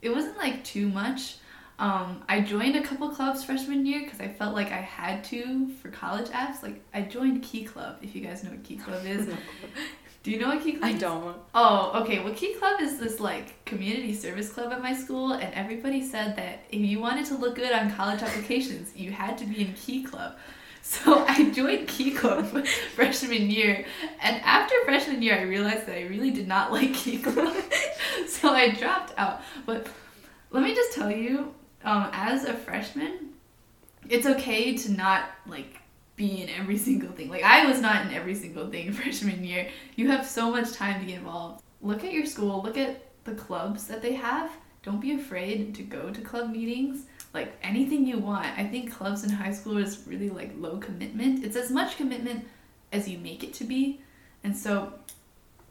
It 0.00 0.10
wasn't 0.10 0.36
like 0.36 0.64
too 0.64 0.88
much. 0.88 1.36
Um, 1.78 2.22
I 2.28 2.40
joined 2.40 2.76
a 2.76 2.82
couple 2.82 3.08
clubs 3.10 3.44
freshman 3.44 3.86
year 3.86 4.02
because 4.04 4.20
I 4.20 4.28
felt 4.28 4.54
like 4.54 4.70
I 4.70 4.80
had 4.80 5.24
to 5.24 5.68
for 5.80 5.90
college 5.90 6.28
apps. 6.28 6.62
Like 6.62 6.82
I 6.92 7.02
joined 7.02 7.42
Key 7.42 7.64
Club, 7.64 7.96
if 8.02 8.14
you 8.14 8.20
guys 8.20 8.44
know 8.44 8.50
what 8.50 8.62
Key 8.62 8.76
Club 8.76 9.04
is. 9.04 9.28
Do 10.22 10.30
you 10.30 10.38
know 10.38 10.48
what 10.48 10.62
Key 10.62 10.74
Club 10.74 10.84
I 10.84 10.92
don't. 10.92 11.36
Oh, 11.52 12.02
okay. 12.02 12.22
Well, 12.22 12.34
Key 12.34 12.54
Club 12.54 12.80
is 12.80 12.98
this 12.98 13.18
like 13.18 13.64
community 13.64 14.14
service 14.14 14.52
club 14.52 14.72
at 14.72 14.80
my 14.80 14.94
school, 14.94 15.32
and 15.32 15.52
everybody 15.54 16.06
said 16.06 16.36
that 16.36 16.64
if 16.70 16.80
you 16.80 17.00
wanted 17.00 17.26
to 17.26 17.34
look 17.34 17.56
good 17.56 17.72
on 17.72 17.90
college 17.90 18.22
applications, 18.22 18.94
you 18.94 19.10
had 19.10 19.36
to 19.38 19.44
be 19.44 19.62
in 19.62 19.72
Key 19.72 20.04
Club. 20.04 20.36
So 20.84 21.24
I 21.28 21.48
joined 21.50 21.86
Club 22.16 22.66
freshman 22.94 23.50
year, 23.50 23.86
and 24.20 24.42
after 24.42 24.74
freshman 24.84 25.22
year, 25.22 25.38
I 25.38 25.42
realized 25.42 25.86
that 25.86 25.96
I 25.96 26.02
really 26.02 26.32
did 26.32 26.48
not 26.48 26.72
like 26.76 26.92
Club, 27.22 27.54
so 28.26 28.50
I 28.50 28.72
dropped 28.74 29.14
out. 29.16 29.42
But 29.64 29.86
let 30.50 30.64
me 30.64 30.74
just 30.74 30.92
tell 30.92 31.10
you, 31.10 31.54
um, 31.84 32.10
as 32.12 32.44
a 32.44 32.52
freshman, 32.52 33.30
it's 34.08 34.26
okay 34.26 34.76
to 34.76 34.92
not 34.92 35.30
like 35.46 35.78
be 36.16 36.42
in 36.42 36.48
every 36.50 36.78
single 36.78 37.12
thing. 37.12 37.30
Like 37.30 37.44
I 37.44 37.64
was 37.66 37.80
not 37.80 38.04
in 38.04 38.12
every 38.12 38.34
single 38.34 38.68
thing 38.68 38.92
freshman 38.92 39.44
year. 39.44 39.68
You 39.94 40.08
have 40.08 40.26
so 40.26 40.50
much 40.50 40.72
time 40.72 41.00
to 41.00 41.06
get 41.06 41.18
involved. 41.18 41.62
Look 41.80 42.02
at 42.04 42.12
your 42.12 42.26
school. 42.26 42.60
Look 42.60 42.76
at 42.76 43.02
the 43.24 43.34
clubs 43.34 43.86
that 43.86 44.02
they 44.02 44.14
have. 44.14 44.50
Don't 44.82 45.00
be 45.00 45.12
afraid 45.12 45.76
to 45.76 45.82
go 45.84 46.10
to 46.10 46.20
club 46.20 46.50
meetings 46.50 47.06
like 47.34 47.54
anything 47.62 48.06
you 48.06 48.18
want. 48.18 48.46
I 48.58 48.64
think 48.64 48.92
clubs 48.92 49.24
in 49.24 49.30
high 49.30 49.52
school 49.52 49.78
is 49.78 50.04
really 50.06 50.30
like 50.30 50.52
low 50.56 50.78
commitment. 50.78 51.44
It's 51.44 51.56
as 51.56 51.70
much 51.70 51.96
commitment 51.96 52.46
as 52.92 53.08
you 53.08 53.18
make 53.18 53.42
it 53.42 53.54
to 53.54 53.64
be. 53.64 54.00
And 54.44 54.56
so 54.56 54.92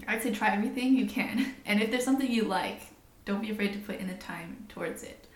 I'd 0.08 0.24
say 0.24 0.34
try 0.34 0.50
everything 0.50 0.96
you 0.96 1.06
can. 1.06 1.54
And 1.66 1.82
if 1.82 1.92
there's 1.92 2.04
something 2.04 2.30
you 2.30 2.44
like, 2.44 2.82
don't 3.26 3.42
be 3.42 3.52
afraid 3.52 3.74
to 3.74 3.80
put 3.80 4.00
in 4.00 4.08
the 4.08 4.16
time 4.16 4.66
towards 4.70 5.04
it. 5.04 5.28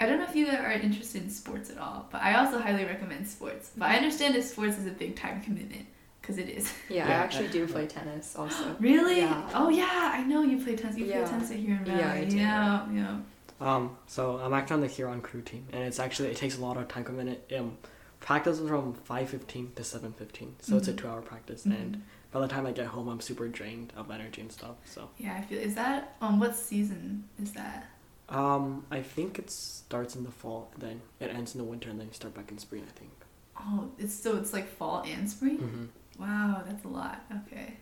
I 0.00 0.06
don't 0.06 0.18
know 0.18 0.24
if 0.24 0.34
you 0.34 0.48
are 0.48 0.72
interested 0.72 1.22
in 1.22 1.30
sports 1.30 1.70
at 1.70 1.78
all, 1.78 2.08
but 2.10 2.20
I 2.20 2.34
also 2.34 2.58
highly 2.58 2.84
recommend 2.84 3.28
sports. 3.28 3.70
But 3.76 3.90
I 3.90 3.96
understand 3.96 4.34
if 4.34 4.44
sports 4.44 4.76
is 4.76 4.86
a 4.86 4.90
big 4.90 5.14
time 5.14 5.40
commitment 5.40 5.86
because 6.20 6.38
it 6.38 6.48
is. 6.48 6.72
Yeah, 6.88 7.08
yeah, 7.08 7.20
I 7.20 7.22
actually 7.22 7.48
do 7.48 7.66
play 7.68 7.86
tennis 7.86 8.34
also. 8.34 8.76
Really? 8.80 9.18
Yeah. 9.18 9.50
Oh 9.54 9.68
yeah, 9.68 10.10
I 10.14 10.24
know 10.24 10.42
you 10.42 10.62
play 10.62 10.74
tennis. 10.74 10.96
You 10.96 11.06
yeah. 11.06 11.20
play 11.20 11.30
tennis 11.30 11.50
here 11.50 11.76
in 11.76 11.84
Valley. 11.84 12.00
Yeah, 12.00 12.12
I 12.12 12.24
do. 12.24 12.36
yeah, 12.36 12.92
yeah. 12.92 13.16
Um, 13.64 13.96
so 14.06 14.36
I'm 14.36 14.52
actually 14.52 14.74
on 14.74 14.80
the 14.82 14.86
Huron 14.88 15.22
crew 15.22 15.40
team, 15.40 15.66
and 15.72 15.82
it's 15.84 15.98
actually 15.98 16.28
it 16.28 16.36
takes 16.36 16.58
a 16.58 16.60
lot 16.60 16.76
of 16.76 16.86
time 16.86 17.04
commitment. 17.04 17.40
Um, 17.56 17.78
practice 18.20 18.58
is 18.58 18.68
from 18.68 18.92
five 18.92 19.30
fifteen 19.30 19.72
to 19.76 19.82
seven 19.82 20.12
fifteen, 20.12 20.54
so 20.60 20.70
mm-hmm. 20.70 20.78
it's 20.78 20.88
a 20.88 20.90
mm-hmm. 20.92 20.98
two 20.98 21.08
hour 21.08 21.22
practice, 21.22 21.62
mm-hmm. 21.62 21.72
and 21.72 22.02
by 22.30 22.40
the 22.40 22.48
time 22.48 22.66
I 22.66 22.72
get 22.72 22.86
home, 22.86 23.08
I'm 23.08 23.20
super 23.20 23.48
drained 23.48 23.92
of 23.96 24.10
energy 24.10 24.42
and 24.42 24.52
stuff. 24.52 24.76
So 24.84 25.08
yeah, 25.16 25.36
I 25.38 25.42
feel 25.42 25.58
is 25.58 25.74
that 25.76 26.16
um 26.20 26.40
what 26.40 26.54
season 26.54 27.24
is 27.42 27.52
that? 27.52 27.88
Um, 28.28 28.84
I 28.90 29.00
think 29.00 29.38
it 29.38 29.50
starts 29.50 30.14
in 30.16 30.24
the 30.24 30.30
fall, 30.30 30.70
then 30.78 31.00
it 31.20 31.30
ends 31.30 31.54
in 31.54 31.58
the 31.58 31.64
winter, 31.64 31.88
and 31.90 31.98
then 31.98 32.08
you 32.08 32.14
start 32.14 32.34
back 32.34 32.50
in 32.50 32.58
spring. 32.58 32.84
I 32.86 32.98
think. 32.98 33.12
Oh, 33.58 33.90
it's 33.98 34.14
so 34.14 34.36
it's 34.36 34.52
like 34.52 34.68
fall 34.68 35.04
and 35.06 35.30
spring. 35.30 35.58
Mm-hmm. 35.58 36.22
Wow, 36.22 36.62
that's 36.66 36.84
a 36.84 36.88
lot. 36.88 37.24
Okay, 37.46 37.78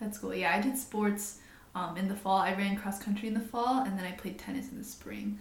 that's 0.00 0.16
cool. 0.18 0.34
Yeah, 0.34 0.56
I 0.56 0.62
did 0.62 0.78
sports 0.78 1.40
um, 1.76 1.96
in 1.96 2.08
the 2.08 2.16
fall. 2.16 2.38
I 2.38 2.52
ran 2.54 2.74
cross 2.76 2.98
country 2.98 3.28
in 3.28 3.34
the 3.34 3.40
fall, 3.40 3.84
and 3.84 3.96
then 3.98 4.04
I 4.04 4.12
played 4.12 4.38
tennis 4.38 4.70
in 4.72 4.78
the 4.78 4.84
spring. 4.84 5.38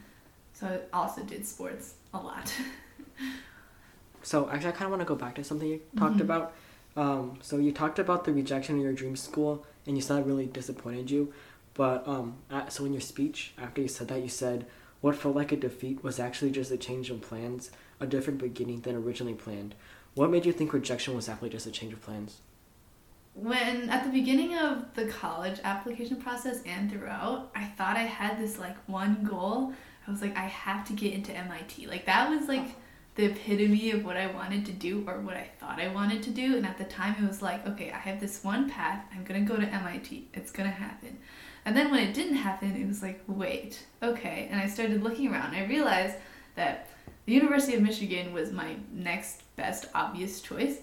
So 0.53 0.81
I 0.93 0.97
also 0.97 1.23
did 1.23 1.45
sports 1.47 1.95
a 2.13 2.19
lot. 2.19 2.53
So 4.23 4.49
actually, 4.49 4.69
I 4.69 4.71
kind 4.71 4.85
of 4.85 4.89
want 4.89 5.01
to 5.01 5.05
go 5.05 5.13
back 5.15 5.35
to 5.35 5.43
something 5.43 5.67
you 5.67 5.81
talked 5.97 6.17
Mhm. 6.17 6.21
about. 6.21 6.53
Um, 6.97 7.37
so 7.41 7.57
you 7.57 7.71
talked 7.71 7.99
about 7.99 8.25
the 8.25 8.33
rejection 8.33 8.75
in 8.77 8.81
your 8.81 8.91
dream 8.93 9.15
school, 9.15 9.63
and 9.85 9.95
you 9.95 10.01
said 10.01 10.19
it 10.21 10.25
really 10.25 10.47
disappointed 10.47 11.11
you. 11.11 11.31
But 11.75 12.07
um, 12.07 12.37
at, 12.49 12.73
so 12.73 12.85
in 12.85 12.93
your 12.93 13.01
speech, 13.01 13.53
after 13.57 13.81
you 13.81 13.87
said 13.87 14.07
that, 14.07 14.21
you 14.23 14.29
said 14.29 14.65
what 15.01 15.15
felt 15.15 15.35
like 15.35 15.51
a 15.51 15.55
defeat 15.55 16.03
was 16.03 16.19
actually 16.19 16.49
just 16.49 16.71
a 16.71 16.77
change 16.77 17.11
of 17.11 17.21
plans, 17.21 17.69
a 17.99 18.07
different 18.07 18.39
beginning 18.39 18.81
than 18.81 18.95
originally 18.95 19.35
planned. 19.35 19.75
What 20.15 20.31
made 20.31 20.45
you 20.47 20.53
think 20.53 20.73
rejection 20.73 21.13
was 21.15 21.29
actually 21.29 21.49
just 21.49 21.67
a 21.67 21.71
change 21.71 21.93
of 21.93 22.01
plans? 22.01 22.39
When 23.35 23.89
at 23.89 24.05
the 24.05 24.09
beginning 24.09 24.57
of 24.57 24.93
the 24.93 25.05
college 25.07 25.59
application 25.63 26.15
process 26.15 26.61
and 26.65 26.89
throughout, 26.89 27.51
I 27.53 27.65
thought 27.65 27.97
I 27.97 28.03
had 28.03 28.39
this 28.39 28.57
like 28.57 28.77
one 28.87 29.25
goal. 29.29 29.73
I 30.07 30.11
was 30.11 30.21
like, 30.21 30.37
I 30.37 30.45
have 30.45 30.87
to 30.87 30.93
get 30.93 31.13
into 31.13 31.33
MIT. 31.33 31.87
Like 31.87 32.05
that 32.05 32.29
was 32.29 32.47
like 32.47 32.65
the 33.15 33.25
epitome 33.25 33.91
of 33.91 34.05
what 34.05 34.15
I 34.15 34.27
wanted 34.27 34.65
to 34.67 34.71
do 34.71 35.03
or 35.05 35.19
what 35.19 35.35
I 35.35 35.49
thought 35.59 35.81
I 35.81 35.89
wanted 35.89 36.23
to 36.23 36.29
do. 36.29 36.55
And 36.55 36.65
at 36.65 36.77
the 36.77 36.85
time, 36.85 37.15
it 37.21 37.27
was 37.27 37.41
like, 37.41 37.67
okay, 37.67 37.91
I 37.91 37.97
have 37.97 38.21
this 38.21 38.41
one 38.41 38.69
path. 38.69 39.03
I'm 39.13 39.25
gonna 39.25 39.41
go 39.41 39.57
to 39.57 39.67
MIT. 39.67 40.29
It's 40.33 40.51
gonna 40.51 40.69
happen. 40.69 41.17
And 41.65 41.75
then 41.75 41.91
when 41.91 42.07
it 42.07 42.13
didn't 42.13 42.37
happen, 42.37 42.75
it 42.75 42.87
was 42.87 43.01
like, 43.01 43.21
wait, 43.27 43.85
okay. 44.01 44.47
And 44.49 44.61
I 44.61 44.67
started 44.67 45.03
looking 45.03 45.31
around. 45.31 45.55
I 45.55 45.65
realized 45.65 46.15
that 46.55 46.87
the 47.25 47.33
University 47.33 47.75
of 47.75 47.81
Michigan 47.81 48.33
was 48.33 48.51
my 48.51 48.75
next 48.93 49.41
best 49.57 49.87
obvious 49.93 50.41
choice. 50.41 50.77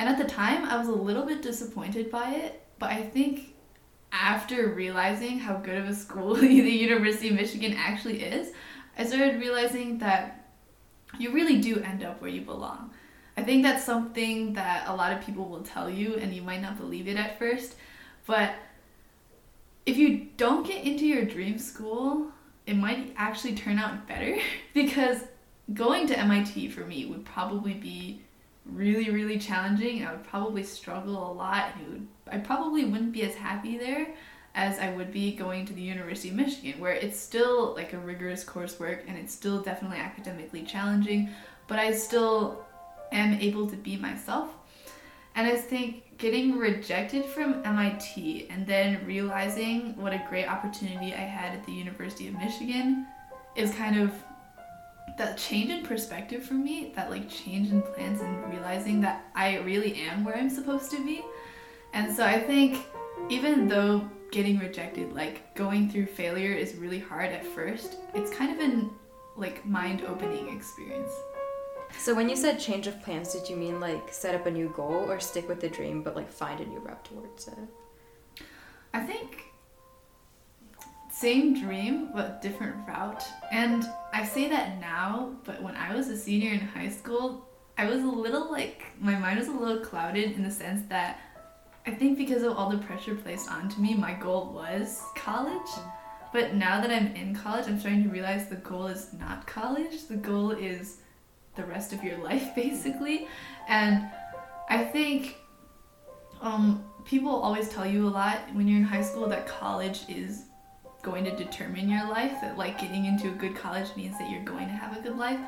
And 0.00 0.08
at 0.08 0.16
the 0.16 0.24
time, 0.24 0.64
I 0.64 0.78
was 0.78 0.88
a 0.88 0.92
little 0.92 1.26
bit 1.26 1.42
disappointed 1.42 2.10
by 2.10 2.30
it, 2.30 2.62
but 2.78 2.88
I 2.88 3.02
think 3.02 3.54
after 4.10 4.68
realizing 4.68 5.38
how 5.38 5.58
good 5.58 5.76
of 5.76 5.86
a 5.90 5.94
school 5.94 6.34
the 6.36 6.48
University 6.48 7.28
of 7.28 7.34
Michigan 7.34 7.74
actually 7.76 8.22
is, 8.22 8.54
I 8.96 9.04
started 9.04 9.38
realizing 9.38 9.98
that 9.98 10.48
you 11.18 11.32
really 11.32 11.60
do 11.60 11.80
end 11.80 12.02
up 12.02 12.22
where 12.22 12.30
you 12.30 12.40
belong. 12.40 12.92
I 13.36 13.42
think 13.42 13.62
that's 13.62 13.84
something 13.84 14.54
that 14.54 14.88
a 14.88 14.96
lot 14.96 15.12
of 15.12 15.20
people 15.20 15.44
will 15.44 15.64
tell 15.64 15.90
you, 15.90 16.14
and 16.14 16.32
you 16.32 16.40
might 16.40 16.62
not 16.62 16.78
believe 16.78 17.06
it 17.06 17.18
at 17.18 17.38
first, 17.38 17.74
but 18.24 18.54
if 19.84 19.98
you 19.98 20.28
don't 20.38 20.66
get 20.66 20.82
into 20.82 21.04
your 21.04 21.26
dream 21.26 21.58
school, 21.58 22.32
it 22.66 22.74
might 22.74 23.12
actually 23.18 23.54
turn 23.54 23.78
out 23.78 24.08
better 24.08 24.38
because 24.72 25.24
going 25.74 26.06
to 26.06 26.18
MIT 26.18 26.70
for 26.70 26.86
me 26.86 27.04
would 27.04 27.26
probably 27.26 27.74
be 27.74 28.22
really 28.72 29.10
really 29.10 29.38
challenging 29.38 30.04
i 30.04 30.12
would 30.12 30.24
probably 30.24 30.62
struggle 30.62 31.30
a 31.30 31.32
lot 31.32 31.72
and 31.76 31.88
would, 31.92 32.08
i 32.30 32.38
probably 32.38 32.84
wouldn't 32.84 33.12
be 33.12 33.22
as 33.22 33.34
happy 33.34 33.78
there 33.78 34.08
as 34.54 34.78
i 34.78 34.90
would 34.90 35.12
be 35.12 35.34
going 35.34 35.64
to 35.64 35.72
the 35.72 35.80
university 35.80 36.28
of 36.28 36.34
michigan 36.34 36.78
where 36.80 36.92
it's 36.92 37.18
still 37.18 37.74
like 37.74 37.92
a 37.92 37.98
rigorous 37.98 38.44
coursework 38.44 39.00
and 39.06 39.16
it's 39.16 39.32
still 39.32 39.60
definitely 39.60 39.98
academically 39.98 40.62
challenging 40.62 41.28
but 41.66 41.78
i 41.78 41.92
still 41.92 42.64
am 43.12 43.34
able 43.40 43.68
to 43.68 43.76
be 43.76 43.96
myself. 43.96 44.50
And 45.34 45.46
i 45.46 45.56
think 45.56 46.18
getting 46.18 46.58
rejected 46.58 47.24
from 47.24 47.62
mit 47.62 48.46
and 48.50 48.66
then 48.66 49.04
realizing 49.06 49.96
what 49.96 50.12
a 50.12 50.22
great 50.28 50.46
opportunity 50.46 51.14
i 51.14 51.18
had 51.18 51.54
at 51.54 51.64
the 51.64 51.72
university 51.72 52.28
of 52.28 52.34
michigan 52.34 53.06
is 53.56 53.72
kind 53.74 53.98
of 53.98 54.12
that 55.18 55.36
change 55.36 55.70
in 55.70 55.84
perspective 55.84 56.42
for 56.42 56.54
me, 56.54 56.92
that 56.96 57.10
like 57.10 57.28
change 57.28 57.70
in 57.70 57.82
plans 57.82 58.20
and 58.20 58.52
realizing 58.52 59.00
that 59.02 59.26
I 59.34 59.58
really 59.58 59.94
am 60.02 60.24
where 60.24 60.36
I'm 60.36 60.50
supposed 60.50 60.90
to 60.92 61.04
be. 61.04 61.24
And 61.92 62.14
so 62.14 62.24
I 62.24 62.38
think 62.38 62.84
even 63.28 63.68
though 63.68 64.08
getting 64.30 64.58
rejected, 64.58 65.12
like 65.12 65.54
going 65.54 65.90
through 65.90 66.06
failure 66.06 66.52
is 66.52 66.76
really 66.76 66.98
hard 66.98 67.30
at 67.30 67.44
first, 67.44 67.96
it's 68.14 68.30
kind 68.30 68.52
of 68.52 68.60
an 68.60 68.90
like 69.36 69.64
mind 69.66 70.02
opening 70.06 70.54
experience. 70.54 71.12
So 71.98 72.14
when 72.14 72.28
you 72.28 72.36
said 72.36 72.58
change 72.60 72.86
of 72.86 73.02
plans, 73.02 73.32
did 73.32 73.48
you 73.48 73.56
mean 73.56 73.80
like 73.80 74.12
set 74.12 74.34
up 74.34 74.46
a 74.46 74.50
new 74.50 74.72
goal 74.76 75.10
or 75.10 75.18
stick 75.18 75.48
with 75.48 75.60
the 75.60 75.68
dream 75.68 76.02
but 76.02 76.14
like 76.14 76.30
find 76.30 76.60
a 76.60 76.66
new 76.66 76.78
route 76.78 77.04
towards 77.04 77.48
it? 77.48 78.44
I 78.92 79.00
think 79.00 79.44
same 81.10 81.60
dream 81.60 82.10
but 82.14 82.40
different 82.40 82.76
route. 82.86 83.24
And 83.52 83.84
I 84.12 84.24
say 84.24 84.48
that 84.48 84.80
now, 84.80 85.36
but 85.44 85.62
when 85.62 85.76
I 85.76 85.94
was 85.94 86.08
a 86.08 86.16
senior 86.16 86.52
in 86.52 86.60
high 86.60 86.88
school, 86.88 87.46
I 87.78 87.86
was 87.88 88.02
a 88.02 88.06
little 88.06 88.50
like 88.50 88.82
my 89.00 89.16
mind 89.16 89.38
was 89.38 89.48
a 89.48 89.52
little 89.52 89.84
clouded 89.84 90.32
in 90.32 90.42
the 90.42 90.50
sense 90.50 90.82
that 90.88 91.20
I 91.86 91.92
think 91.92 92.18
because 92.18 92.42
of 92.42 92.56
all 92.56 92.70
the 92.70 92.78
pressure 92.78 93.14
placed 93.14 93.48
onto 93.50 93.80
me, 93.80 93.94
my 93.94 94.12
goal 94.14 94.52
was 94.52 95.02
college. 95.16 95.70
But 96.32 96.54
now 96.54 96.80
that 96.80 96.90
I'm 96.90 97.14
in 97.16 97.34
college, 97.34 97.66
I'm 97.66 97.78
starting 97.80 98.04
to 98.04 98.10
realize 98.10 98.48
the 98.48 98.56
goal 98.56 98.86
is 98.86 99.12
not 99.14 99.46
college. 99.46 100.06
The 100.06 100.16
goal 100.16 100.50
is 100.50 100.98
the 101.56 101.64
rest 101.64 101.92
of 101.92 102.04
your 102.04 102.18
life, 102.18 102.54
basically. 102.54 103.28
And 103.68 104.08
I 104.68 104.84
think 104.84 105.38
um, 106.40 106.84
people 107.04 107.30
always 107.30 107.68
tell 107.68 107.86
you 107.86 108.06
a 108.06 108.10
lot 108.10 108.40
when 108.52 108.68
you're 108.68 108.78
in 108.78 108.84
high 108.84 109.02
school 109.02 109.28
that 109.28 109.46
college 109.46 110.02
is 110.08 110.44
going 111.02 111.24
to 111.24 111.36
determine 111.36 111.88
your 111.88 112.08
life, 112.08 112.40
that 112.40 112.58
like 112.58 112.80
getting 112.80 113.06
into 113.06 113.28
a 113.28 113.34
good 113.34 113.56
college 113.56 113.88
means 113.96 114.18
that 114.18 114.30
you're 114.30 114.44
going 114.44 114.66
to 114.66 114.72
have 114.72 114.96
a 114.96 115.00
good 115.00 115.16
life. 115.16 115.40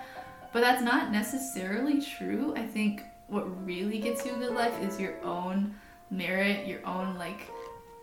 But 0.53 0.61
that's 0.61 0.83
not 0.83 1.13
necessarily 1.13 2.01
true. 2.01 2.55
I 2.57 2.67
think 2.67 3.03
what 3.29 3.65
really 3.67 3.99
gets 3.99 4.27
you 4.27 4.35
a 4.35 4.39
good 4.39 4.55
life 4.55 4.75
is 4.83 5.01
your 5.01 5.23
own 5.23 5.75
merit, 6.11 6.67
your 6.67 6.85
own 6.87 7.17
like 7.17 7.49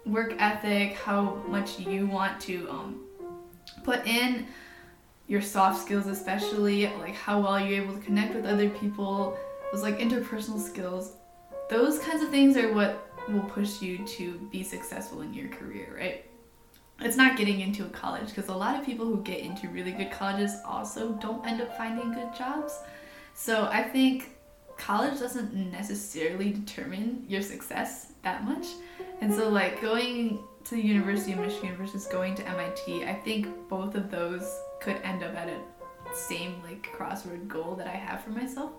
work 0.06 0.34
ethic, 0.40 0.96
how 0.98 1.36
much 1.48 1.80
you 1.80 2.08
want 2.08 2.40
to 2.42 2.68
um, 2.70 3.06
put 3.84 4.06
in 4.08 4.48
your 5.30 5.42
soft 5.42 5.80
skills 5.80 6.08
especially 6.08 6.88
like 6.98 7.16
how 7.16 7.40
well 7.40 7.60
you're 7.60 7.84
able 7.84 7.94
to 7.94 8.02
connect 8.02 8.34
with 8.34 8.46
other 8.46 8.68
people 8.70 9.38
those 9.72 9.84
like 9.84 10.00
interpersonal 10.00 10.60
skills 10.60 11.14
those 11.70 12.00
kinds 12.00 12.24
of 12.24 12.30
things 12.30 12.58
are 12.58 12.74
what 12.74 13.12
will 13.30 13.44
push 13.44 13.80
you 13.80 14.00
to 14.06 14.40
be 14.52 14.64
successful 14.64 15.22
in 15.22 15.32
your 15.34 15.48
career 15.50 15.94
right 15.96 16.26
it's 17.02 17.16
not 17.16 17.38
getting 17.38 17.62
into 17.62 17.86
a 17.86 17.90
college 17.90 18.28
because 18.28 18.50
a 18.50 18.54
lot 18.54 18.78
of 18.78 18.86
people 18.86 19.06
who 19.06 19.22
get 19.24 19.40
into 19.40 19.70
really 19.70 19.92
good 19.92 20.12
colleges 20.12 20.54
also 20.66 21.14
don't 21.14 21.46
end 21.46 21.62
up 21.62 21.78
finding 21.78 22.14
good 22.14 22.34
jobs. 22.38 22.80
So 23.34 23.70
i 23.72 23.84
think 23.84 24.36
college 24.78 25.20
doesn't 25.20 25.54
necessarily 25.54 26.52
determine 26.52 27.26
your 27.28 27.42
success 27.42 28.14
that 28.24 28.44
much. 28.46 28.68
And 29.22 29.34
so 29.34 29.50
like 29.50 29.82
going 29.82 30.40
to 30.66 30.76
the 30.76 30.86
university 30.86 31.34
of 31.34 31.40
michigan 31.40 31.76
versus 31.78 32.06
going 32.08 32.36
to 32.36 32.44
mit 32.44 33.08
i 33.08 33.14
think 33.14 33.48
both 33.70 33.96
of 33.96 34.12
those 34.12 34.60
could 34.82 34.98
end 35.04 35.24
up 35.24 35.34
at 35.36 35.48
a 35.48 35.58
same 36.14 36.62
like 36.64 36.90
crossword 36.98 37.48
goal 37.48 37.76
that 37.76 37.88
i 37.88 37.98
have 38.08 38.24
for 38.24 38.32
myself. 38.32 38.72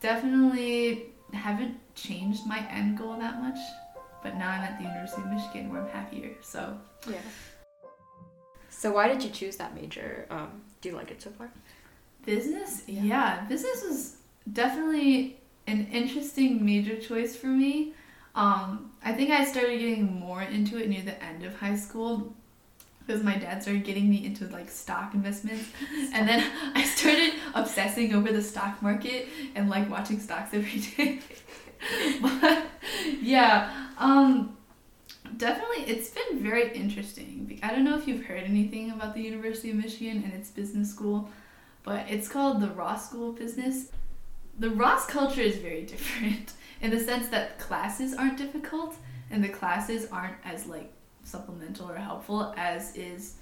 Definitely 0.00 1.06
haven't 1.32 1.76
changed 1.94 2.46
my 2.46 2.64
end 2.70 2.98
goal 2.98 3.16
that 3.18 3.42
much 3.42 3.58
but 4.22 4.36
now 4.36 4.50
i'm 4.50 4.60
at 4.60 4.78
the 4.78 4.84
university 4.84 5.22
of 5.22 5.28
michigan 5.28 5.70
where 5.70 5.82
i'm 5.82 5.88
happier 5.88 6.30
so 6.40 6.76
Yeah. 7.08 7.16
So 8.68 8.92
why 8.92 9.08
did 9.08 9.22
you 9.24 9.30
choose 9.30 9.56
that 9.56 9.74
major? 9.74 10.26
Um, 10.30 10.60
do 10.80 10.90
you 10.90 10.94
like 10.94 11.10
it 11.10 11.22
so 11.22 11.30
far? 11.30 11.50
Business? 12.24 12.82
Yeah. 12.86 13.02
Yeah. 13.02 13.44
business 13.46 13.82
is 13.82 14.16
definitely 14.52 15.38
an 15.66 15.88
interesting 15.90 16.64
major 16.64 16.96
choice 16.96 17.34
for 17.34 17.46
me. 17.46 17.94
Um, 18.34 18.92
I 19.02 19.12
think 19.14 19.30
I 19.30 19.44
started 19.44 19.78
getting 19.78 20.20
more 20.20 20.42
into 20.42 20.76
it 20.76 20.88
near 20.90 21.02
the 21.02 21.20
end 21.24 21.42
of 21.42 21.58
high 21.58 21.76
school 21.76 22.34
because 23.06 23.22
my 23.22 23.36
dad 23.36 23.62
started 23.62 23.84
getting 23.84 24.10
me 24.10 24.26
into 24.26 24.46
like 24.48 24.68
stock 24.68 25.14
investments 25.14 25.70
and 26.12 26.28
then 26.28 26.44
I 26.74 26.84
started 26.84 27.32
obsessing 27.54 28.14
over 28.14 28.30
the 28.30 28.42
stock 28.42 28.82
market 28.82 29.28
and 29.54 29.70
like 29.70 29.88
watching 29.88 30.20
stocks 30.20 30.52
every 30.52 30.80
day. 30.80 31.20
but 32.20 32.66
yeah, 33.22 33.85
um 33.98 34.56
definitely 35.36 35.84
it's 35.84 36.10
been 36.10 36.42
very 36.42 36.74
interesting. 36.76 37.58
I 37.62 37.70
don't 37.70 37.84
know 37.84 37.96
if 37.96 38.06
you've 38.06 38.24
heard 38.24 38.44
anything 38.44 38.90
about 38.90 39.14
the 39.14 39.22
University 39.22 39.70
of 39.70 39.76
Michigan 39.76 40.22
and 40.24 40.32
its 40.32 40.50
business 40.50 40.90
school, 40.90 41.28
but 41.82 42.06
it's 42.08 42.28
called 42.28 42.60
the 42.60 42.70
Ross 42.70 43.08
School 43.08 43.30
of 43.30 43.36
Business. 43.36 43.90
The 44.58 44.70
Ross 44.70 45.06
culture 45.06 45.40
is 45.40 45.56
very 45.56 45.82
different 45.94 46.52
in 46.80 46.90
the 46.90 47.00
sense 47.00 47.28
that 47.28 47.58
classes 47.58 48.14
aren't 48.14 48.38
difficult 48.38 48.96
and 49.30 49.42
the 49.42 49.48
classes 49.48 50.08
aren't 50.10 50.36
as 50.44 50.66
like 50.66 50.92
supplemental 51.24 51.90
or 51.90 51.96
helpful 51.96 52.54
as 52.56 52.94
is 52.94 53.34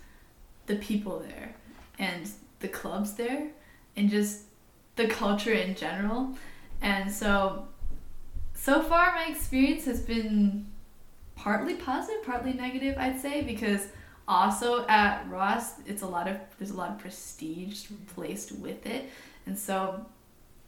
the 0.67 0.77
people 0.77 1.19
there 1.19 1.55
and 1.99 2.29
the 2.61 2.69
clubs 2.69 3.15
there 3.15 3.49
and 3.97 4.09
just 4.11 4.43
the 4.97 5.07
culture 5.07 5.53
in 5.53 5.75
general. 5.75 6.37
And 6.81 7.11
so 7.11 7.69
so 8.65 8.81
far 8.81 9.15
my 9.15 9.27
experience 9.27 9.85
has 9.85 10.01
been 10.01 10.65
partly 11.37 11.75
positive, 11.75 12.25
partly 12.25 12.55
negative, 12.55 12.97
I'd 12.97 13.21
say, 13.21 13.43
because 13.43 13.89
also 14.27 14.87
at 14.87 15.29
Ross, 15.29 15.75
it's 15.85 16.01
a 16.01 16.07
lot 16.07 16.27
of 16.27 16.39
there's 16.59 16.71
a 16.71 16.77
lot 16.77 16.91
of 16.93 16.99
prestige 16.99 17.89
placed 18.15 18.53
with 18.53 18.87
it, 18.87 19.11
and 19.45 19.59
so 19.59 20.07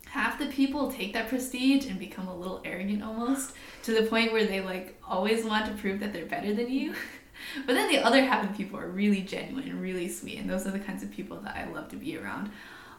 half 0.05 0.39
the 0.39 0.47
people 0.49 0.93
take 0.93 1.15
that 1.15 1.29
prestige 1.31 1.87
and 1.87 1.99
become 1.99 2.29
a 2.29 2.37
little 2.37 2.61
arrogant 2.67 3.03
almost 3.03 3.55
to 3.83 3.95
the 3.95 4.03
point 4.09 4.31
where 4.31 4.45
they 4.45 4.61
like 4.61 5.01
always 5.03 5.43
want 5.43 5.65
to 5.65 5.73
prove 5.81 5.99
that 6.01 6.13
they're 6.13 6.27
better 6.27 6.53
than 6.53 6.71
you. 6.71 6.95
but 7.67 7.73
then 7.73 7.91
the 7.91 7.99
other 7.99 8.23
half 8.23 8.49
of 8.49 8.55
people 8.55 8.79
are 8.79 8.89
really 8.89 9.23
genuine 9.23 9.71
and 9.71 9.81
really 9.81 10.09
sweet, 10.11 10.39
and 10.39 10.51
those 10.51 10.67
are 10.67 10.71
the 10.71 10.79
kinds 10.79 11.03
of 11.03 11.11
people 11.11 11.39
that 11.41 11.57
I 11.57 11.65
love 11.73 11.89
to 11.89 11.97
be 11.97 12.19
around. 12.19 12.51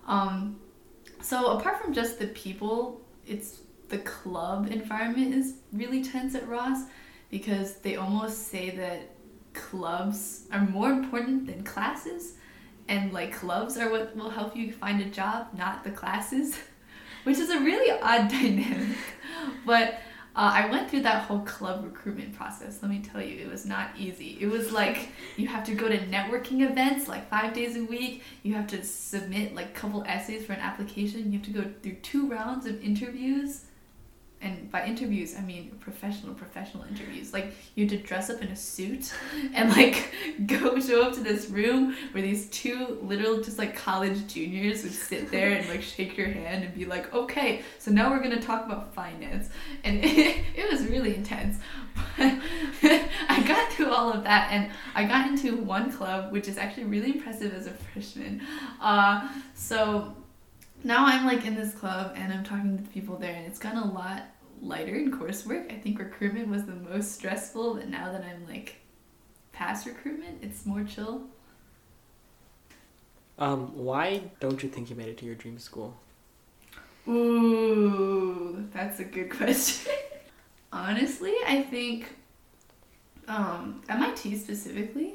Um, 0.08 0.60
So 1.22 1.58
apart 1.58 1.84
from 1.84 1.94
just 1.94 2.18
the 2.18 2.27
people, 2.27 3.01
it's 3.27 3.60
the 3.89 4.00
club 4.00 4.67
environment 4.72 5.34
is 5.34 5.56
really 5.72 6.03
tense 6.03 6.36
at 6.36 6.48
Ross 6.48 6.84
because 7.29 7.75
they 7.75 7.96
almost 7.96 8.48
say 8.48 8.70
that 8.72 9.15
clubs 9.53 10.44
are 10.51 10.62
more 10.62 10.91
important 10.91 11.48
than 11.48 11.63
classes 11.63 12.34
and 12.88 13.12
like 13.12 13.34
clubs 13.34 13.77
are 13.77 13.89
what 13.89 14.15
will 14.15 14.29
help 14.29 14.56
you 14.56 14.72
find 14.72 15.01
a 15.01 15.06
job, 15.06 15.48
not 15.58 15.84
the 15.84 15.91
classes, 15.91 16.58
which 17.24 17.38
is 17.38 17.50
a 17.50 17.60
really 17.60 17.91
odd 18.01 18.29
dynamic. 18.29 18.98
but 19.65 20.00
uh, 20.36 20.51
I 20.53 20.70
went 20.70 20.89
through 20.89 21.01
that 21.01 21.24
whole 21.24 21.39
club 21.39 21.84
recruitment 21.84 22.36
process. 22.36 22.79
Let 22.84 22.91
me 22.91 23.00
tell 23.01 23.22
you, 23.22 23.39
it 23.39 23.50
was 23.50 23.65
not 23.65 23.89
easy. 23.98 24.38
It 24.39 24.46
was 24.46 24.72
like 24.72 25.10
you 25.36 25.48
have 25.48 25.63
to 25.65 25.74
go 25.74 25.89
to 25.89 25.98
networking 25.98 26.70
events 26.70 27.08
like 27.08 27.27
five 27.27 27.53
days 27.53 27.75
a 27.75 27.84
week. 27.84 28.24
You 28.44 28.53
have 28.53 28.67
to 28.67 28.84
submit 28.84 29.56
like 29.56 29.74
couple 29.74 30.03
essays 30.03 30.46
for 30.46 30.53
an 30.53 30.60
application. 30.60 31.32
You 31.32 31.39
have 31.39 31.48
to 31.48 31.53
go 31.53 31.65
through 31.82 31.96
two 31.96 32.29
rounds 32.29 32.67
of 32.67 32.82
interviews 32.84 33.65
and 34.41 34.70
by 34.72 34.86
interviews 34.86 35.36
I 35.36 35.41
mean 35.41 35.72
professional 35.79 36.34
professional 36.34 36.84
interviews. 36.84 37.34
Like 37.34 37.53
you 37.75 37.88
had 37.88 37.98
to 37.98 38.03
dress 38.06 38.29
up 38.29 38.41
in 38.41 38.50
a 38.50 38.56
suit 38.56 39.13
and 39.53 39.70
like 39.70 40.13
go 40.46 40.79
show 40.79 41.03
up 41.03 41.13
to 41.13 41.22
this 41.22 41.50
room 41.50 41.96
where 42.12 42.22
these 42.22 42.50
two 42.50 43.00
literal 43.01 43.41
just 43.41 43.58
like 43.58 43.75
college 43.75 44.27
juniors 44.27 44.84
would 44.84 44.94
sit 44.94 45.32
there 45.32 45.51
and 45.51 45.67
like 45.70 45.82
shake 45.82 46.17
your 46.17 46.27
hand 46.27 46.63
and 46.63 46.74
be 46.75 46.86
like, 46.86 47.13
okay, 47.13 47.62
so 47.79 47.91
now 47.91 48.10
we're 48.10 48.22
gonna 48.22 48.41
talk 48.41 48.65
about 48.65 48.94
finance. 48.94 49.50
And 49.84 50.03
it, 50.03 50.44
it 50.56 50.72
was 50.72 50.86
really 50.88 51.15
intense. 51.15 51.58
But 52.17 52.39
I 53.29 53.44
got 53.48 53.72
through 53.72 53.91
all 53.91 54.12
of 54.12 54.24
that 54.24 54.51
and 54.51 54.70
I 54.94 55.06
got 55.06 55.27
into 55.27 55.58
one 55.58 55.91
club 55.91 56.32
which 56.32 56.48
is 56.48 56.58
actually 56.58 56.84
really 56.84 57.13
impressive 57.13 57.53
as 57.53 57.67
a 57.67 57.72
freshman. 57.72 58.41
Uh, 58.79 59.27
so 59.56 60.15
now 60.84 61.06
I'm 61.06 61.26
like 61.26 61.46
in 61.46 61.56
this 61.56 61.74
club 61.74 62.14
and 62.16 62.32
I'm 62.32 62.44
talking 62.44 62.78
to 62.78 62.84
the 62.84 62.90
people 62.90 63.18
there, 63.18 63.34
and 63.34 63.46
it's 63.46 63.60
gotten 63.60 63.80
a 63.80 63.92
lot 63.92 64.24
lighter 64.62 64.96
in 64.96 65.12
coursework. 65.12 65.72
I 65.74 65.78
think 65.78 66.00
recruitment 66.00 66.48
was 66.48 66.66
the 66.66 66.76
most 66.76 67.14
stressful, 67.14 67.76
but 67.76 67.90
now 67.90 68.12
that 68.12 68.24
I'm 68.24 68.46
like 68.48 68.78
past 69.52 69.86
recruitment, 69.86 70.40
it's 70.42 70.66
more 70.66 70.84
chill. 70.84 71.24
Um, 73.40 73.76
why 73.76 74.24
don't 74.40 74.64
you 74.64 74.70
think 74.70 74.90
you 74.90 74.96
made 74.96 75.10
it 75.10 75.18
to 75.20 75.26
your 75.26 75.36
dream 75.36 75.60
school? 75.60 75.96
Ooh, 77.08 78.68
that's 78.74 79.00
a 79.00 79.04
good 79.04 79.30
question. 79.38 79.94
Honestly, 80.74 81.34
I 81.46 81.62
think 81.62 82.16
um, 83.28 83.82
MIT 83.90 84.38
specifically, 84.38 85.14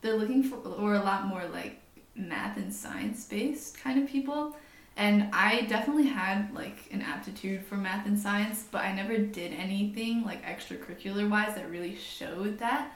they're 0.00 0.16
looking 0.16 0.42
for 0.42 0.56
or 0.56 0.94
a 0.94 1.00
lot 1.00 1.26
more 1.26 1.44
like 1.46 1.80
math 2.14 2.56
and 2.56 2.72
science 2.72 3.24
based 3.26 3.78
kind 3.78 4.02
of 4.02 4.08
people 4.08 4.56
and 4.96 5.28
I 5.32 5.62
definitely 5.62 6.06
had 6.06 6.54
like 6.54 6.88
an 6.90 7.02
aptitude 7.02 7.62
for 7.64 7.76
math 7.76 8.06
and 8.06 8.18
science, 8.18 8.64
but 8.70 8.80
I 8.82 8.92
never 8.92 9.18
did 9.18 9.52
anything 9.52 10.24
like 10.24 10.42
extracurricular 10.44 11.28
wise 11.28 11.54
that 11.54 11.70
really 11.70 11.94
showed 11.96 12.58
that. 12.58 12.92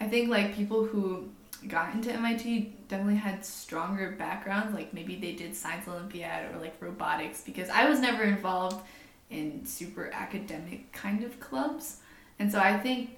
I 0.00 0.08
think 0.08 0.28
like 0.28 0.54
people 0.54 0.84
who 0.84 1.30
got 1.66 1.94
into 1.94 2.12
MIT 2.12 2.74
definitely 2.88 3.16
had 3.16 3.44
stronger 3.44 4.14
backgrounds, 4.18 4.74
like 4.74 4.92
maybe 4.92 5.16
they 5.16 5.32
did 5.32 5.56
science 5.56 5.88
olympiad 5.88 6.54
or 6.54 6.60
like 6.60 6.76
robotics 6.80 7.40
because 7.40 7.70
I 7.70 7.88
was 7.88 8.00
never 8.00 8.22
involved 8.22 8.84
in 9.30 9.64
super 9.64 10.10
academic 10.12 10.92
kind 10.92 11.24
of 11.24 11.40
clubs. 11.40 11.98
And 12.38 12.52
so 12.52 12.58
I 12.58 12.78
think 12.78 13.16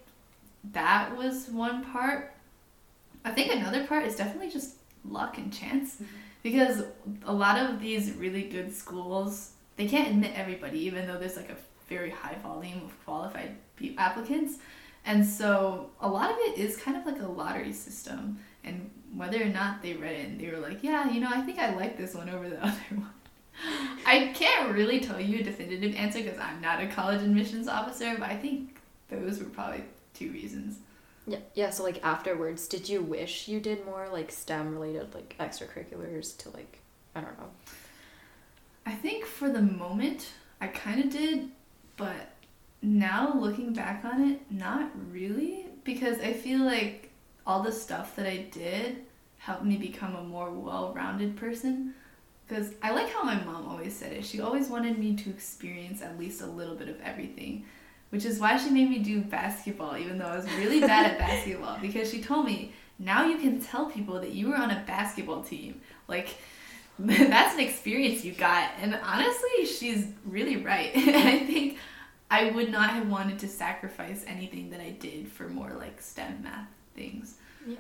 that 0.73 1.17
was 1.17 1.49
one 1.49 1.85
part. 1.87 2.33
I 3.25 3.33
think 3.33 3.53
another 3.53 3.85
part 3.85 4.05
is 4.05 4.15
definitely 4.15 4.51
just 4.51 4.77
luck 5.05 5.39
and 5.39 5.53
chance. 5.53 5.97
Mm-hmm 5.97 6.05
because 6.43 6.85
a 7.25 7.33
lot 7.33 7.59
of 7.59 7.81
these 7.81 8.13
really 8.13 8.43
good 8.43 8.75
schools 8.75 9.51
they 9.77 9.87
can't 9.87 10.11
admit 10.11 10.33
everybody 10.35 10.79
even 10.81 11.07
though 11.07 11.19
there's 11.19 11.37
like 11.37 11.51
a 11.51 11.57
very 11.89 12.11
high 12.11 12.37
volume 12.43 12.83
of 12.85 13.05
qualified 13.05 13.57
applicants. 13.99 14.59
And 15.05 15.27
so 15.27 15.91
a 16.01 16.09
lot 16.09 16.31
of 16.31 16.37
it 16.39 16.59
is 16.59 16.77
kind 16.77 16.97
of 16.97 17.05
like 17.05 17.21
a 17.21 17.27
lottery 17.27 17.73
system. 17.73 18.39
And 18.63 18.91
whether 19.15 19.43
or 19.43 19.47
not 19.47 19.83
they 19.83 19.95
read 19.95 20.15
it 20.15 20.29
and 20.29 20.41
they 20.41 20.49
were 20.49 20.59
like 20.59 20.83
yeah 20.83 21.11
you 21.11 21.21
know 21.21 21.29
i 21.31 21.41
think 21.41 21.59
i 21.59 21.75
like 21.75 21.97
this 21.97 22.15
one 22.15 22.29
over 22.29 22.49
the 22.49 22.57
other 22.67 22.81
one. 22.91 23.11
I 24.07 24.33
can't 24.35 24.73
really 24.73 25.01
tell 25.01 25.21
you 25.21 25.41
a 25.41 25.43
definitive 25.43 25.95
answer 25.95 26.23
because 26.23 26.39
i'm 26.39 26.61
not 26.61 26.83
a 26.83 26.87
college 26.87 27.23
admissions 27.23 27.69
officer 27.69 28.17
but 28.19 28.29
i 28.29 28.37
think 28.37 28.81
those 29.11 29.39
were 29.39 29.47
probably 29.47 29.85
two 30.15 30.33
reasons 30.33 30.79
yeah, 31.27 31.39
yeah. 31.55 31.71
So 31.71 31.83
like 31.85 32.05
afterwards, 32.05 32.67
did 32.67 32.89
you 32.89 33.03
wish 33.03 33.49
you 33.49 33.61
did 33.61 33.85
more 33.85 34.09
like 34.11 34.31
STEM 34.33 34.73
related 34.73 35.15
like 35.15 35.37
extracurriculars 35.39 36.37
to 36.39 36.51
like 36.51 36.81
I 37.15 37.21
don't 37.21 37.39
know. 37.39 37.51
I 38.85 38.93
think 38.93 39.25
for 39.25 39.49
the 39.49 39.63
moment 39.63 40.29
I 40.61 40.69
kind 40.69 41.05
of 41.05 41.11
did, 41.11 41.51
but 41.97 42.33
now 42.83 43.35
looking 43.35 43.73
back 43.73 44.05
on 44.05 44.33
it, 44.33 44.41
not 44.51 44.91
really 45.11 45.67
because 45.85 46.19
I 46.21 46.33
feel 46.33 46.61
like 46.61 47.11
all 47.47 47.63
the 47.63 47.73
stuff 47.73 48.17
that 48.17 48.27
I 48.27 48.49
did 48.51 49.05
helped 49.39 49.65
me 49.65 49.77
become 49.77 50.15
a 50.15 50.23
more 50.23 50.51
well-rounded 50.51 51.37
person. 51.37 51.95
Because 52.47 52.73
I 52.83 52.91
like 52.93 53.13
how 53.13 53.23
my 53.23 53.43
mom 53.45 53.69
always 53.69 53.95
said 53.95 54.13
it. 54.13 54.25
She 54.25 54.41
always 54.41 54.69
wanted 54.69 54.99
me 54.99 55.17
to 55.17 55.31
experience 55.31 56.03
at 56.03 56.19
least 56.19 56.43
a 56.43 56.47
little 56.47 56.75
bit 56.75 56.89
of 56.89 57.01
everything 57.01 57.65
which 58.13 58.27
is 58.27 58.39
why 58.39 58.59
she 58.59 58.69
made 58.69 58.91
me 58.91 58.99
do 58.99 59.23
basketball, 59.23 59.97
even 59.97 60.19
though 60.19 60.27
I 60.27 60.37
was 60.37 60.45
really 60.59 60.81
bad 60.81 61.13
at 61.13 61.19
basketball. 61.19 61.79
Because 61.81 62.11
she 62.11 62.21
told 62.21 62.45
me, 62.45 62.75
now 62.99 63.25
you 63.25 63.39
can 63.39 63.59
tell 63.59 63.87
people 63.87 64.21
that 64.21 64.33
you 64.33 64.51
were 64.51 64.55
on 64.55 64.71
a 64.71 64.85
basketball 64.87 65.43
team. 65.43 65.81
Like, 66.09 66.29
that's 66.99 67.55
an 67.55 67.61
experience 67.61 68.23
you 68.23 68.33
got. 68.33 68.69
And 68.83 68.95
honestly, 69.03 69.65
she's 69.65 70.09
really 70.27 70.59
right. 70.59 70.95
and 70.95 71.17
I 71.17 71.39
think 71.39 71.79
I 72.31 72.51
would 72.51 72.71
not 72.71 72.91
have 72.91 73.09
wanted 73.09 73.39
to 73.39 73.49
sacrifice 73.49 74.25
anything 74.27 74.69
that 74.71 74.81
I 74.81 74.91
did 74.91 75.29
for 75.29 75.49
more 75.49 75.73
like 75.79 76.03
STEM 76.03 76.43
math 76.43 76.69
things. 76.95 77.37
Yeah. 77.67 77.77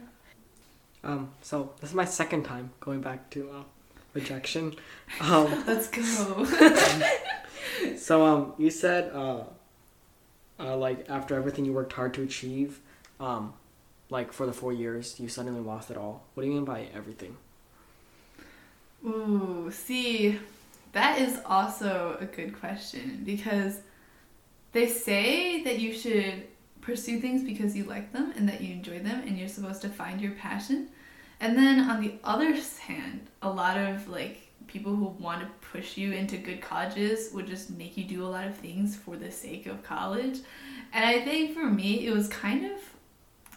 Um, 1.04 1.32
so 1.42 1.72
this 1.82 1.90
is 1.90 1.96
my 1.96 2.06
second 2.06 2.44
time 2.44 2.70
going 2.80 3.02
back 3.02 3.28
to 3.30 3.50
uh, 3.50 3.62
rejection. 4.14 4.76
Um, 5.20 5.62
Let's 5.66 5.88
go. 5.88 6.46
so 7.98 8.24
um, 8.24 8.54
you 8.56 8.70
said 8.70 9.12
uh, 9.12 9.44
uh, 10.62 10.76
like 10.76 11.10
after 11.10 11.34
everything 11.34 11.64
you 11.64 11.72
worked 11.72 11.92
hard 11.92 12.14
to 12.14 12.22
achieve, 12.22 12.80
um, 13.20 13.52
like 14.10 14.32
for 14.32 14.46
the 14.46 14.52
four 14.52 14.72
years, 14.72 15.18
you 15.18 15.28
suddenly 15.28 15.60
lost 15.60 15.90
it 15.90 15.96
all. 15.96 16.24
What 16.34 16.42
do 16.42 16.48
you 16.48 16.54
mean 16.54 16.64
by 16.64 16.86
everything? 16.94 17.36
Ooh, 19.04 19.70
see, 19.72 20.38
that 20.92 21.18
is 21.18 21.40
also 21.44 22.16
a 22.20 22.26
good 22.26 22.58
question 22.58 23.22
because 23.24 23.80
they 24.72 24.86
say 24.86 25.62
that 25.64 25.80
you 25.80 25.92
should 25.92 26.44
pursue 26.80 27.20
things 27.20 27.42
because 27.42 27.76
you 27.76 27.84
like 27.84 28.12
them 28.12 28.32
and 28.36 28.48
that 28.48 28.60
you 28.60 28.74
enjoy 28.74 28.98
them 28.98 29.22
and 29.26 29.38
you're 29.38 29.48
supposed 29.48 29.82
to 29.82 29.88
find 29.88 30.20
your 30.20 30.32
passion. 30.32 30.88
And 31.40 31.56
then 31.56 31.80
on 31.80 32.00
the 32.00 32.14
other 32.22 32.54
hand, 32.80 33.26
a 33.40 33.50
lot 33.50 33.76
of 33.76 34.08
like 34.08 34.51
people 34.72 34.96
who 34.96 35.06
want 35.22 35.40
to 35.40 35.68
push 35.70 35.96
you 35.96 36.12
into 36.12 36.38
good 36.38 36.62
colleges 36.62 37.30
would 37.32 37.46
just 37.46 37.70
make 37.70 37.96
you 37.96 38.04
do 38.04 38.24
a 38.24 38.28
lot 38.28 38.46
of 38.46 38.56
things 38.56 38.96
for 38.96 39.16
the 39.16 39.30
sake 39.30 39.66
of 39.66 39.82
college. 39.82 40.38
And 40.92 41.04
I 41.04 41.20
think 41.20 41.54
for 41.54 41.66
me, 41.66 42.06
it 42.06 42.12
was 42.12 42.28
kind 42.28 42.64
of 42.64 42.78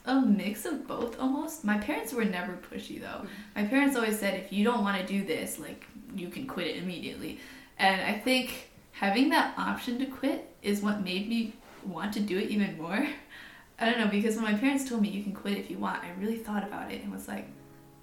a 0.06 0.20
mix 0.22 0.66
of 0.66 0.86
both 0.88 1.20
almost. 1.20 1.64
My 1.64 1.78
parents 1.78 2.14
were 2.14 2.26
never 2.26 2.54
pushy 2.54 3.00
though. 3.00 3.26
My 3.56 3.66
parents 3.66 3.96
always 3.96 4.20
said, 4.20 4.40
if 4.40 4.52
you 4.52 4.64
don't 4.64 4.84
want 4.84 5.00
to 5.00 5.08
do 5.08 5.26
this, 5.26 5.58
like, 5.58 5.86
you 6.14 6.28
can 6.28 6.48
quit 6.48 6.68
it 6.68 6.84
immediately. 6.84 7.40
And 7.80 8.02
I 8.02 8.20
think 8.20 8.70
having 8.92 9.30
that 9.30 9.58
option 9.58 9.98
to 10.00 10.06
quit 10.06 10.54
is 10.62 10.82
what 10.82 11.04
made 11.04 11.30
me 11.30 11.54
want 11.86 12.14
to 12.14 12.20
do 12.20 12.38
it 12.38 12.50
even 12.50 12.78
more. 12.78 13.08
I 13.80 13.90
don't 13.90 14.00
know, 14.00 14.08
because 14.08 14.36
when 14.36 14.46
my 14.46 14.54
parents 14.54 14.88
told 14.88 15.02
me 15.02 15.10
you 15.10 15.24
can 15.24 15.34
quit 15.34 15.58
if 15.58 15.70
you 15.70 15.78
want, 15.78 16.02
I 16.02 16.12
really 16.20 16.38
thought 16.38 16.64
about 16.64 16.92
it 16.92 17.04
and 17.04 17.12
was 17.12 17.28
like, 17.28 17.48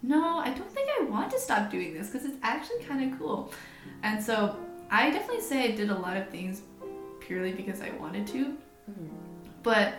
no, 0.03 0.38
I 0.38 0.51
don't 0.51 0.71
think 0.71 0.88
I 1.01 1.05
want 1.05 1.31
to 1.31 1.38
stop 1.38 1.71
doing 1.71 1.95
this 1.95 2.11
because 2.11 2.27
it's 2.27 2.38
actually 2.43 2.83
kind 2.85 3.12
of 3.12 3.19
cool. 3.19 3.53
And 4.03 4.23
so 4.23 4.57
I 4.91 5.11
definitely 5.11 5.43
say 5.43 5.65
I 5.65 5.77
did 5.77 5.91
a 5.91 5.99
lot 5.99 6.17
of 6.17 6.29
things 6.29 6.62
purely 7.21 7.53
because 7.53 7.81
I 7.81 7.91
wanted 7.91 8.27
to. 8.29 8.45
Mm-hmm. 8.91 9.17
But 9.62 9.95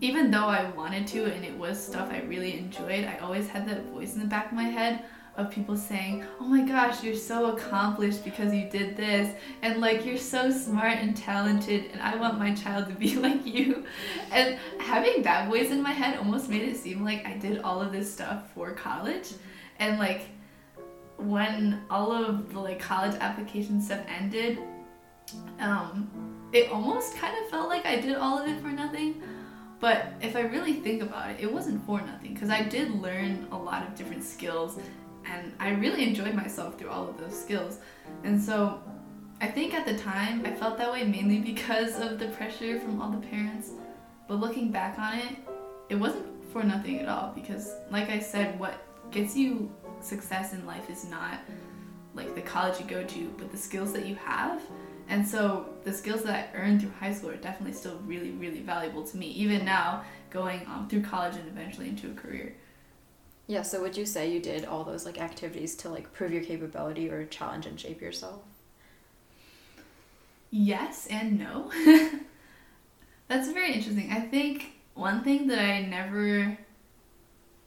even 0.00 0.30
though 0.30 0.46
I 0.46 0.68
wanted 0.70 1.06
to 1.08 1.24
and 1.26 1.44
it 1.44 1.56
was 1.56 1.82
stuff 1.82 2.10
I 2.10 2.20
really 2.22 2.58
enjoyed, 2.58 3.04
I 3.04 3.18
always 3.18 3.48
had 3.48 3.66
that 3.68 3.86
voice 3.86 4.14
in 4.14 4.20
the 4.20 4.26
back 4.26 4.46
of 4.46 4.52
my 4.52 4.64
head 4.64 5.04
of 5.36 5.50
people 5.50 5.76
saying, 5.76 6.24
"Oh 6.40 6.44
my 6.44 6.62
gosh, 6.62 7.02
you're 7.02 7.16
so 7.16 7.52
accomplished 7.52 8.24
because 8.24 8.54
you 8.54 8.68
did 8.68 8.96
this." 8.96 9.34
And 9.62 9.80
like 9.80 10.04
you're 10.06 10.16
so 10.18 10.50
smart 10.50 10.98
and 10.98 11.16
talented 11.16 11.90
and 11.92 12.00
I 12.00 12.16
want 12.16 12.38
my 12.38 12.54
child 12.54 12.88
to 12.88 12.94
be 12.94 13.16
like 13.26 13.44
you. 13.44 13.84
And 14.30 14.58
having 14.78 15.22
that 15.22 15.48
voice 15.48 15.70
in 15.70 15.82
my 15.82 15.92
head 15.92 16.18
almost 16.18 16.48
made 16.48 16.62
it 16.62 16.76
seem 16.76 17.04
like 17.04 17.26
I 17.26 17.36
did 17.36 17.62
all 17.62 17.80
of 17.80 17.92
this 17.92 18.12
stuff 18.12 18.52
for 18.54 18.72
college. 18.72 19.32
And 19.78 19.98
like 19.98 20.22
when 21.16 21.82
all 21.90 22.12
of 22.12 22.52
the 22.52 22.60
like 22.60 22.78
college 22.78 23.16
application 23.20 23.80
stuff 23.80 24.00
ended, 24.08 24.58
um 25.58 26.10
it 26.52 26.70
almost 26.70 27.16
kind 27.16 27.36
of 27.42 27.50
felt 27.50 27.68
like 27.68 27.84
I 27.84 28.00
did 28.00 28.14
all 28.14 28.38
of 28.38 28.48
it 28.48 28.60
for 28.60 28.68
nothing. 28.68 29.20
But 29.80 30.14
if 30.22 30.36
I 30.36 30.42
really 30.42 30.74
think 30.74 31.02
about 31.02 31.30
it, 31.30 31.40
it 31.40 31.52
wasn't 31.52 31.84
for 31.84 32.00
nothing 32.00 32.32
because 32.32 32.48
I 32.48 32.62
did 32.62 32.92
learn 33.02 33.48
a 33.50 33.58
lot 33.58 33.86
of 33.86 33.94
different 33.96 34.22
skills 34.22 34.78
and 35.26 35.52
I 35.58 35.70
really 35.70 36.06
enjoyed 36.06 36.34
myself 36.34 36.78
through 36.78 36.90
all 36.90 37.08
of 37.08 37.18
those 37.18 37.38
skills. 37.38 37.78
And 38.24 38.40
so 38.40 38.82
I 39.40 39.48
think 39.48 39.74
at 39.74 39.86
the 39.86 39.96
time 39.98 40.44
I 40.44 40.52
felt 40.52 40.78
that 40.78 40.92
way 40.92 41.04
mainly 41.04 41.38
because 41.40 41.98
of 42.00 42.18
the 42.18 42.28
pressure 42.28 42.78
from 42.80 43.00
all 43.00 43.10
the 43.10 43.26
parents. 43.26 43.70
But 44.28 44.40
looking 44.40 44.70
back 44.70 44.98
on 44.98 45.18
it, 45.18 45.36
it 45.88 45.96
wasn't 45.96 46.26
for 46.52 46.62
nothing 46.62 47.00
at 47.00 47.08
all 47.08 47.32
because, 47.34 47.74
like 47.90 48.10
I 48.10 48.18
said, 48.18 48.58
what 48.58 48.82
gets 49.10 49.36
you 49.36 49.70
success 50.00 50.52
in 50.52 50.64
life 50.66 50.88
is 50.88 51.04
not 51.04 51.40
like 52.14 52.34
the 52.34 52.40
college 52.40 52.80
you 52.80 52.86
go 52.86 53.02
to, 53.04 53.34
but 53.36 53.50
the 53.50 53.56
skills 53.58 53.92
that 53.92 54.06
you 54.06 54.14
have. 54.14 54.62
And 55.08 55.26
so 55.26 55.66
the 55.84 55.92
skills 55.92 56.22
that 56.22 56.34
I 56.54 56.56
earned 56.56 56.80
through 56.80 56.92
high 56.98 57.12
school 57.12 57.30
are 57.30 57.36
definitely 57.36 57.74
still 57.74 58.00
really, 58.06 58.30
really 58.30 58.60
valuable 58.60 59.02
to 59.02 59.16
me, 59.16 59.26
even 59.28 59.64
now 59.64 60.04
going 60.30 60.66
um, 60.66 60.88
through 60.88 61.02
college 61.02 61.36
and 61.36 61.46
eventually 61.48 61.88
into 61.88 62.10
a 62.10 62.14
career. 62.14 62.54
Yeah, 63.46 63.62
so 63.62 63.82
would 63.82 63.96
you 63.96 64.06
say 64.06 64.30
you 64.30 64.40
did 64.40 64.64
all 64.64 64.84
those 64.84 65.04
like 65.04 65.20
activities 65.20 65.74
to 65.76 65.90
like 65.90 66.12
prove 66.12 66.32
your 66.32 66.42
capability 66.42 67.10
or 67.10 67.26
challenge 67.26 67.66
and 67.66 67.78
shape 67.78 68.00
yourself? 68.00 68.40
Yes 70.50 71.06
and 71.10 71.38
no. 71.38 71.70
That's 73.28 73.50
very 73.50 73.72
interesting. 73.74 74.10
I 74.12 74.20
think 74.20 74.72
one 74.94 75.22
thing 75.22 75.46
that 75.48 75.58
I 75.58 75.82
never 75.82 76.56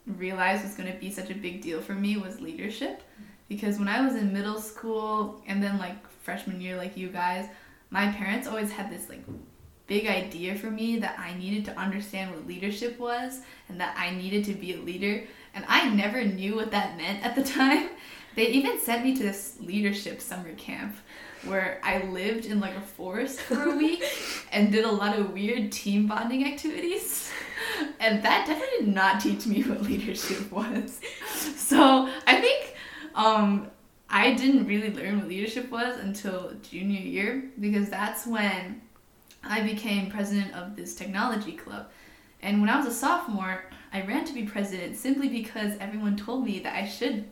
realized 0.08 0.64
was 0.64 0.76
going 0.76 0.92
to 0.92 0.98
be 0.98 1.12
such 1.12 1.30
a 1.30 1.36
big 1.36 1.62
deal 1.62 1.82
for 1.82 1.94
me 1.94 2.18
was 2.18 2.40
leadership 2.40 3.04
because 3.50 3.78
when 3.78 3.88
I 3.88 4.02
was 4.02 4.16
in 4.16 4.34
middle 4.34 4.60
school 4.60 5.42
and 5.48 5.62
then 5.62 5.78
like 5.78 6.10
freshman 6.24 6.62
year 6.62 6.78
like 6.78 6.98
you 6.98 7.10
guys, 7.10 7.48
my 7.90 8.12
parents 8.12 8.48
always 8.48 8.72
had 8.72 8.90
this 8.90 9.10
like 9.10 9.24
big 9.88 10.06
idea 10.06 10.56
for 10.56 10.70
me 10.70 11.00
that 11.00 11.18
I 11.18 11.34
needed 11.36 11.66
to 11.66 11.80
understand 11.80 12.32
what 12.32 12.46
leadership 12.46 13.00
was 13.00 13.42
and 13.70 13.80
that 13.80 13.96
I 13.98 14.12
needed 14.12 14.44
to 14.46 14.54
be 14.54 14.74
a 14.74 14.78
leader. 14.78 15.24
And 15.56 15.66
I 15.68 15.90
never 15.90 16.24
knew 16.24 16.56
what 16.56 16.72
that 16.72 16.98
meant 16.98 17.26
at 17.26 17.36
the 17.36 17.44
time. 17.44 17.90
They 18.36 18.50
even 18.50 18.80
sent 18.80 19.04
me 19.04 19.16
to 19.16 19.24
this 19.24 19.58
leadership 19.60 20.22
summer 20.22 20.54
camp 20.54 20.96
where 21.46 21.82
I 21.84 22.04
lived 22.04 22.46
in 22.46 22.60
like 22.60 22.76
a 22.76 22.82
forest 22.82 23.40
for 23.40 23.64
a 23.64 23.76
week 23.76 24.04
and 24.52 24.72
did 24.72 24.86
a 24.86 24.92
lot 24.92 25.18
of 25.18 25.34
weird 25.34 25.72
team 25.72 26.06
bonding 26.06 26.46
activities. 26.46 27.32
And 28.00 28.24
that 28.24 28.48
definitely 28.48 28.86
did 28.86 28.96
not 28.96 29.20
teach 29.22 29.46
me 29.48 29.64
what 29.64 29.82
leadership 29.82 30.52
was. 30.52 31.00
So 31.56 32.10
I 32.26 32.40
think 32.40 32.76
um, 33.14 33.70
I 34.10 34.34
didn't 34.34 34.68
really 34.68 34.94
learn 34.94 35.20
what 35.20 35.28
leadership 35.28 35.70
was 35.70 36.00
until 36.00 36.54
junior 36.62 37.02
year 37.02 37.50
because 37.60 37.90
that's 37.90 38.26
when 38.26 38.82
I 39.48 39.62
became 39.62 40.10
president 40.10 40.54
of 40.54 40.76
this 40.76 40.96
technology 40.96 41.54
club. 41.54 41.90
And 42.42 42.62
when 42.62 42.70
I 42.70 42.78
was 42.78 42.86
a 42.86 42.94
sophomore, 42.94 43.64
I 43.92 44.02
ran 44.02 44.26
to 44.26 44.34
be 44.34 44.44
president 44.44 44.96
simply 44.96 45.28
because 45.28 45.74
everyone 45.80 46.16
told 46.16 46.46
me 46.46 46.60
that 46.60 46.76
I 46.76 46.88
should 46.88 47.26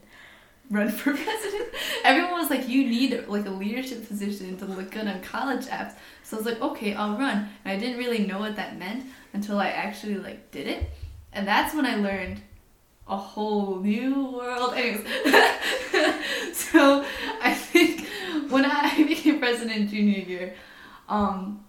run 0.69 0.89
for 0.89 1.13
president. 1.15 1.69
Everyone 2.04 2.34
was 2.34 2.49
like, 2.49 2.67
you 2.67 2.88
need 2.88 3.28
like 3.28 3.45
a 3.45 3.51
leadership 3.51 4.08
position 4.08 4.58
to 4.58 4.65
look 4.65 4.91
good 4.91 5.08
on 5.08 5.21
college 5.21 5.65
apps. 5.65 5.93
So 6.23 6.38
I 6.38 6.39
was 6.39 6.45
like, 6.45 6.62
okay, 6.62 6.93
I'll 6.93 7.17
run. 7.17 7.49
And 7.63 7.78
I 7.78 7.78
didn't 7.78 7.97
really 7.97 8.25
know 8.25 8.39
what 8.39 8.56
that 8.56 8.78
meant 8.78 9.06
until 9.34 9.60
I 9.60 9.67
actually 9.67 10.15
like 10.15 10.51
did 10.51 10.67
it. 10.67 10.89
And 11.34 11.47
that's 11.47 11.75
when 11.75 11.86
I 11.86 11.95
learned 11.95 12.41
a 13.08 13.17
whole 13.17 13.80
new 13.80 14.32
world. 14.32 14.73
Anyways, 14.73 15.06
so 16.54 17.06
I 17.41 17.54
think 17.54 18.08
when 18.49 18.65
I 18.65 19.04
became 19.08 19.39
president 19.39 19.89
junior 19.89 20.19
year, 20.19 20.56
um, 21.08 21.64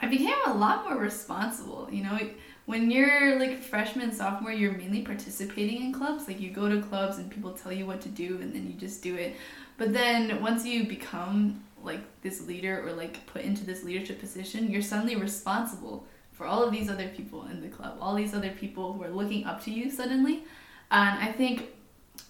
I 0.00 0.06
became 0.08 0.36
a 0.46 0.54
lot 0.54 0.84
more 0.84 0.98
responsible. 0.98 1.88
You 1.90 2.04
know, 2.04 2.18
when 2.66 2.90
you're 2.90 3.38
like 3.38 3.62
freshman, 3.62 4.12
sophomore, 4.12 4.52
you're 4.52 4.72
mainly 4.72 5.02
participating 5.02 5.82
in 5.82 5.92
clubs. 5.92 6.28
Like 6.28 6.40
you 6.40 6.50
go 6.50 6.68
to 6.68 6.82
clubs 6.82 7.18
and 7.18 7.30
people 7.30 7.52
tell 7.52 7.72
you 7.72 7.86
what 7.86 8.00
to 8.02 8.08
do, 8.08 8.38
and 8.40 8.54
then 8.54 8.66
you 8.66 8.74
just 8.74 9.02
do 9.02 9.14
it. 9.14 9.36
But 9.78 9.92
then 9.92 10.42
once 10.42 10.66
you 10.66 10.84
become 10.84 11.62
like 11.82 12.00
this 12.22 12.46
leader 12.46 12.86
or 12.86 12.92
like 12.92 13.24
put 13.26 13.42
into 13.42 13.64
this 13.64 13.84
leadership 13.84 14.20
position, 14.20 14.70
you're 14.70 14.82
suddenly 14.82 15.16
responsible 15.16 16.06
for 16.32 16.46
all 16.46 16.62
of 16.62 16.72
these 16.72 16.90
other 16.90 17.08
people 17.08 17.46
in 17.46 17.62
the 17.62 17.68
club, 17.68 17.96
all 18.00 18.14
these 18.14 18.34
other 18.34 18.50
people 18.50 18.92
who 18.92 19.02
are 19.02 19.10
looking 19.10 19.44
up 19.44 19.62
to 19.64 19.70
you 19.70 19.90
suddenly. 19.90 20.44
And 20.90 21.18
I 21.18 21.32
think 21.32 21.68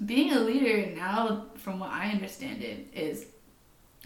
being 0.05 0.33
a 0.33 0.41
leader 0.41 0.95
now, 0.95 1.47
from 1.57 1.81
what 1.81 1.91
I 1.91 2.11
understand 2.11 2.63
it, 2.63 2.87
is 2.93 3.27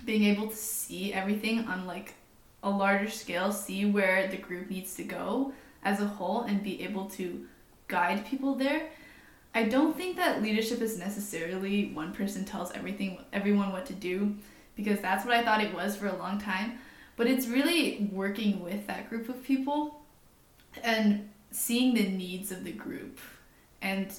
being 0.05 0.25
able 0.25 0.49
to 0.49 0.57
see 0.57 1.13
everything 1.13 1.67
on 1.67 1.87
like 1.87 2.15
a 2.63 2.71
larger 2.71 3.11
scale, 3.11 3.53
see 3.53 3.85
where 3.85 4.29
the 4.29 4.37
group 4.37 4.71
needs 4.71 4.95
to 4.97 5.05
go 5.05 5.53
as 5.83 6.01
a 6.01 6.07
whole, 6.07 6.43
and 6.43 6.63
be 6.63 6.83
able 6.83 7.07
to 7.07 7.47
guide 7.89 8.27
people 8.27 8.55
there. 8.55 8.89
I 9.55 9.65
don't 9.65 9.97
think 9.97 10.17
that 10.17 10.43
leadership 10.43 10.81
is 10.81 10.99
necessarily 10.99 11.93
one 11.93 12.13
person 12.13 12.45
tells 12.45 12.71
everything 12.73 13.19
everyone 13.33 13.73
what 13.73 13.87
to 13.87 13.93
do 13.93 14.37
because 14.77 15.01
that's 15.01 15.25
what 15.25 15.35
I 15.35 15.43
thought 15.43 15.63
it 15.63 15.75
was 15.75 15.97
for 15.97 16.07
a 16.07 16.17
long 16.17 16.41
time. 16.41 16.79
But 17.17 17.27
it's 17.27 17.47
really 17.47 18.09
working 18.13 18.63
with 18.63 18.87
that 18.87 19.09
group 19.09 19.29
of 19.29 19.43
people 19.43 20.03
and 20.83 21.29
seeing 21.51 21.95
the 21.95 22.09
needs 22.09 22.53
of 22.53 22.65
the 22.65 22.73
group 22.73 23.19
and 23.83 24.13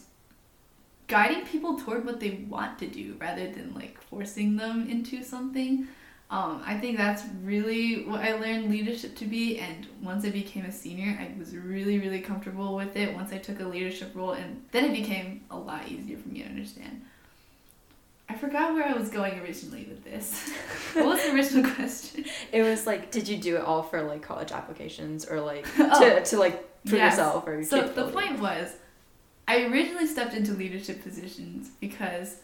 guiding 1.07 1.45
people 1.45 1.79
toward 1.79 2.05
what 2.05 2.19
they 2.19 2.45
want 2.49 2.77
to 2.79 2.87
do 2.87 3.15
rather 3.19 3.49
than 3.51 3.73
like 3.73 4.01
forcing 4.01 4.57
them 4.57 4.87
into 4.89 5.23
something. 5.23 5.87
Um, 6.31 6.63
I 6.65 6.77
think 6.77 6.97
that's 6.97 7.23
really 7.43 8.05
what 8.05 8.21
I 8.21 8.39
learned 8.39 8.71
leadership 8.71 9.17
to 9.17 9.25
be. 9.25 9.59
And 9.59 9.85
once 10.01 10.25
I 10.25 10.29
became 10.29 10.63
a 10.63 10.71
senior, 10.71 11.19
I 11.19 11.37
was 11.37 11.53
really, 11.53 11.99
really 11.99 12.21
comfortable 12.21 12.73
with 12.73 12.95
it 12.95 13.13
once 13.13 13.33
I 13.33 13.37
took 13.37 13.59
a 13.59 13.65
leadership 13.65 14.11
role. 14.15 14.31
And 14.31 14.63
then 14.71 14.85
it 14.85 14.93
became 14.93 15.41
a 15.51 15.57
lot 15.57 15.89
easier 15.89 16.17
for 16.17 16.29
me 16.29 16.41
to 16.41 16.47
understand. 16.47 17.01
I 18.29 18.35
forgot 18.35 18.73
where 18.73 18.87
I 18.87 18.93
was 18.93 19.09
going 19.09 19.39
originally 19.39 19.85
with 19.89 20.05
this. 20.05 20.53
what 20.93 21.05
was 21.05 21.21
the 21.21 21.33
original 21.33 21.69
question? 21.69 22.23
It 22.53 22.63
was 22.63 22.87
like, 22.87 23.11
did 23.11 23.27
you 23.27 23.35
do 23.35 23.57
it 23.57 23.63
all 23.63 23.83
for 23.83 24.01
like 24.01 24.21
college 24.21 24.53
applications 24.53 25.25
or 25.25 25.41
like 25.41 25.67
oh, 25.79 25.99
to, 25.99 26.23
to 26.23 26.39
like 26.39 26.85
prove 26.85 26.99
yes. 26.99 27.13
yourself 27.13 27.45
or 27.45 27.61
So 27.65 27.89
the 27.89 28.07
point 28.07 28.39
was, 28.39 28.73
I 29.49 29.65
originally 29.65 30.07
stepped 30.07 30.33
into 30.33 30.53
leadership 30.53 31.03
positions 31.03 31.71
because 31.81 32.37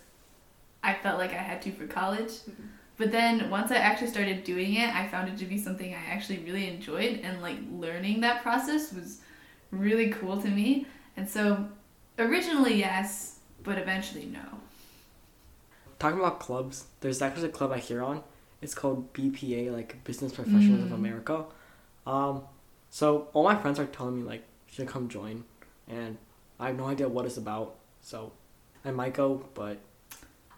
I 0.83 0.93
felt 0.95 1.19
like 1.19 1.31
I 1.31 1.37
had 1.37 1.61
to 1.61 1.71
for 1.71 1.87
college. 1.87 2.31
Mm-hmm. 2.31 2.63
But 2.97 3.11
then 3.11 3.49
once 3.49 3.71
I 3.71 3.75
actually 3.75 4.07
started 4.07 4.43
doing 4.43 4.75
it, 4.75 4.93
I 4.93 5.07
found 5.07 5.29
it 5.29 5.37
to 5.37 5.45
be 5.45 5.57
something 5.57 5.93
I 5.93 6.11
actually 6.11 6.39
really 6.39 6.67
enjoyed 6.67 7.19
and 7.23 7.41
like 7.41 7.57
learning 7.71 8.21
that 8.21 8.41
process 8.41 8.91
was 8.91 9.21
really 9.71 10.09
cool 10.09 10.41
to 10.41 10.47
me. 10.47 10.87
And 11.15 11.29
so 11.29 11.67
originally 12.17 12.75
yes, 12.75 13.39
but 13.63 13.77
eventually 13.77 14.25
no 14.25 14.59
talking 15.99 16.19
about 16.19 16.39
clubs, 16.39 16.85
there's 17.01 17.21
actually 17.21 17.47
a 17.47 17.51
club 17.51 17.71
I 17.71 17.79
hear 17.79 18.03
on. 18.03 18.23
It's 18.61 18.73
called 18.73 19.13
BPA, 19.13 19.71
like 19.71 20.03
Business 20.03 20.31
Professionals 20.31 20.81
mm. 20.81 20.85
of 20.85 20.91
America. 20.91 21.45
Um, 22.05 22.43
so 22.89 23.27
all 23.33 23.43
my 23.43 23.55
friends 23.55 23.79
are 23.79 23.85
telling 23.85 24.17
me 24.17 24.23
like 24.23 24.43
you 24.69 24.75
should 24.75 24.87
come 24.87 25.09
join, 25.09 25.43
and 25.87 26.17
I 26.59 26.67
have 26.67 26.77
no 26.77 26.87
idea 26.87 27.07
what 27.07 27.25
it's 27.25 27.37
about. 27.37 27.75
So 28.01 28.31
I 28.83 28.91
might 28.91 29.13
go, 29.13 29.45
but 29.53 29.77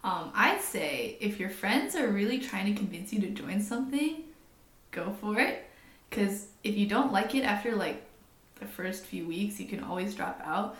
um, 0.03 0.31
I'd 0.33 0.61
say 0.61 1.17
if 1.19 1.39
your 1.39 1.49
friends 1.49 1.95
are 1.95 2.07
really 2.07 2.39
trying 2.39 2.73
to 2.73 2.79
convince 2.79 3.11
you 3.11 3.19
to 3.21 3.29
join 3.29 3.61
something, 3.61 4.23
go 4.91 5.15
for 5.19 5.39
it. 5.39 5.65
Because 6.09 6.47
if 6.63 6.75
you 6.75 6.87
don't 6.87 7.11
like 7.11 7.35
it 7.35 7.43
after 7.43 7.75
like 7.75 8.03
the 8.59 8.65
first 8.65 9.05
few 9.05 9.27
weeks, 9.27 9.59
you 9.59 9.67
can 9.67 9.83
always 9.83 10.15
drop 10.15 10.41
out. 10.43 10.77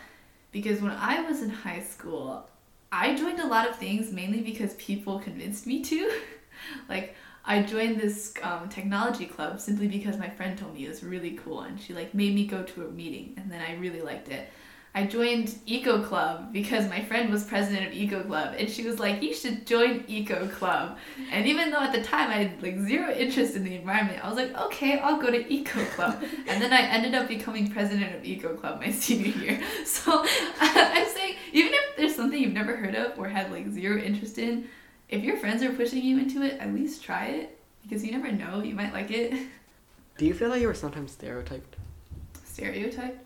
Because 0.51 0.81
when 0.81 0.91
I 0.91 1.21
was 1.21 1.41
in 1.41 1.49
high 1.49 1.81
school, 1.81 2.47
I 2.91 3.15
joined 3.15 3.39
a 3.39 3.47
lot 3.47 3.69
of 3.69 3.75
things 3.75 4.11
mainly 4.11 4.41
because 4.41 4.73
people 4.75 5.19
convinced 5.19 5.67
me 5.67 5.83
to. 5.83 6.11
like 6.89 7.15
I 7.45 7.61
joined 7.61 7.99
this 7.99 8.33
um, 8.41 8.69
technology 8.69 9.25
club 9.25 9.59
simply 9.59 9.87
because 9.87 10.17
my 10.17 10.29
friend 10.29 10.57
told 10.57 10.73
me 10.73 10.85
it 10.85 10.89
was 10.89 11.03
really 11.03 11.31
cool 11.31 11.61
and 11.61 11.79
she 11.79 11.93
like 11.93 12.13
made 12.13 12.33
me 12.33 12.47
go 12.47 12.63
to 12.63 12.87
a 12.87 12.91
meeting 12.91 13.33
and 13.37 13.51
then 13.51 13.61
I 13.61 13.75
really 13.75 14.01
liked 14.01 14.29
it. 14.29 14.49
I 14.95 15.05
joined 15.05 15.55
Eco 15.67 16.01
Club 16.01 16.51
because 16.51 16.89
my 16.89 17.03
friend 17.03 17.31
was 17.31 17.43
president 17.43 17.87
of 17.87 17.93
Eco 17.93 18.23
Club 18.23 18.55
and 18.57 18.67
she 18.69 18.83
was 18.85 18.99
like, 18.99 19.21
you 19.21 19.35
should 19.35 19.67
join 19.67 20.03
Eco 20.07 20.47
Club. 20.47 20.97
And 21.31 21.45
even 21.45 21.69
though 21.69 21.81
at 21.81 21.93
the 21.93 22.01
time 22.01 22.29
I 22.31 22.43
had 22.43 22.63
like 22.63 22.79
zero 22.79 23.11
interest 23.13 23.55
in 23.55 23.63
the 23.63 23.75
environment, 23.75 24.23
I 24.23 24.27
was 24.27 24.35
like, 24.35 24.55
okay, 24.57 24.97
I'll 24.99 25.21
go 25.21 25.29
to 25.29 25.53
Eco 25.53 25.83
Club. 25.85 26.23
and 26.47 26.61
then 26.61 26.73
I 26.73 26.81
ended 26.81 27.13
up 27.13 27.27
becoming 27.27 27.69
president 27.69 28.15
of 28.15 28.25
Eco 28.25 28.55
Club 28.55 28.79
my 28.79 28.91
senior 28.91 29.37
year. 29.37 29.61
So 29.85 30.25
I'm 30.59 31.07
saying, 31.07 31.35
even 31.53 31.71
if 31.73 31.97
there's 31.97 32.15
something 32.15 32.41
you've 32.41 32.53
never 32.53 32.75
heard 32.75 32.95
of 32.95 33.17
or 33.19 33.27
had 33.27 33.51
like 33.51 33.69
zero 33.69 34.01
interest 34.01 34.39
in, 34.39 34.67
if 35.07 35.23
your 35.23 35.37
friends 35.37 35.61
are 35.61 35.71
pushing 35.71 36.03
you 36.03 36.17
into 36.17 36.41
it, 36.41 36.59
at 36.59 36.73
least 36.73 37.03
try 37.03 37.25
it 37.25 37.59
because 37.83 38.03
you 38.03 38.11
never 38.11 38.31
know, 38.31 38.63
you 38.63 38.73
might 38.73 38.93
like 38.93 39.11
it. 39.11 39.33
Do 40.17 40.25
you 40.25 40.33
feel 40.33 40.49
like 40.49 40.61
you 40.61 40.67
were 40.67 40.73
sometimes 40.73 41.11
stereotyped? 41.11 41.75
Stereotyped? 42.43 43.23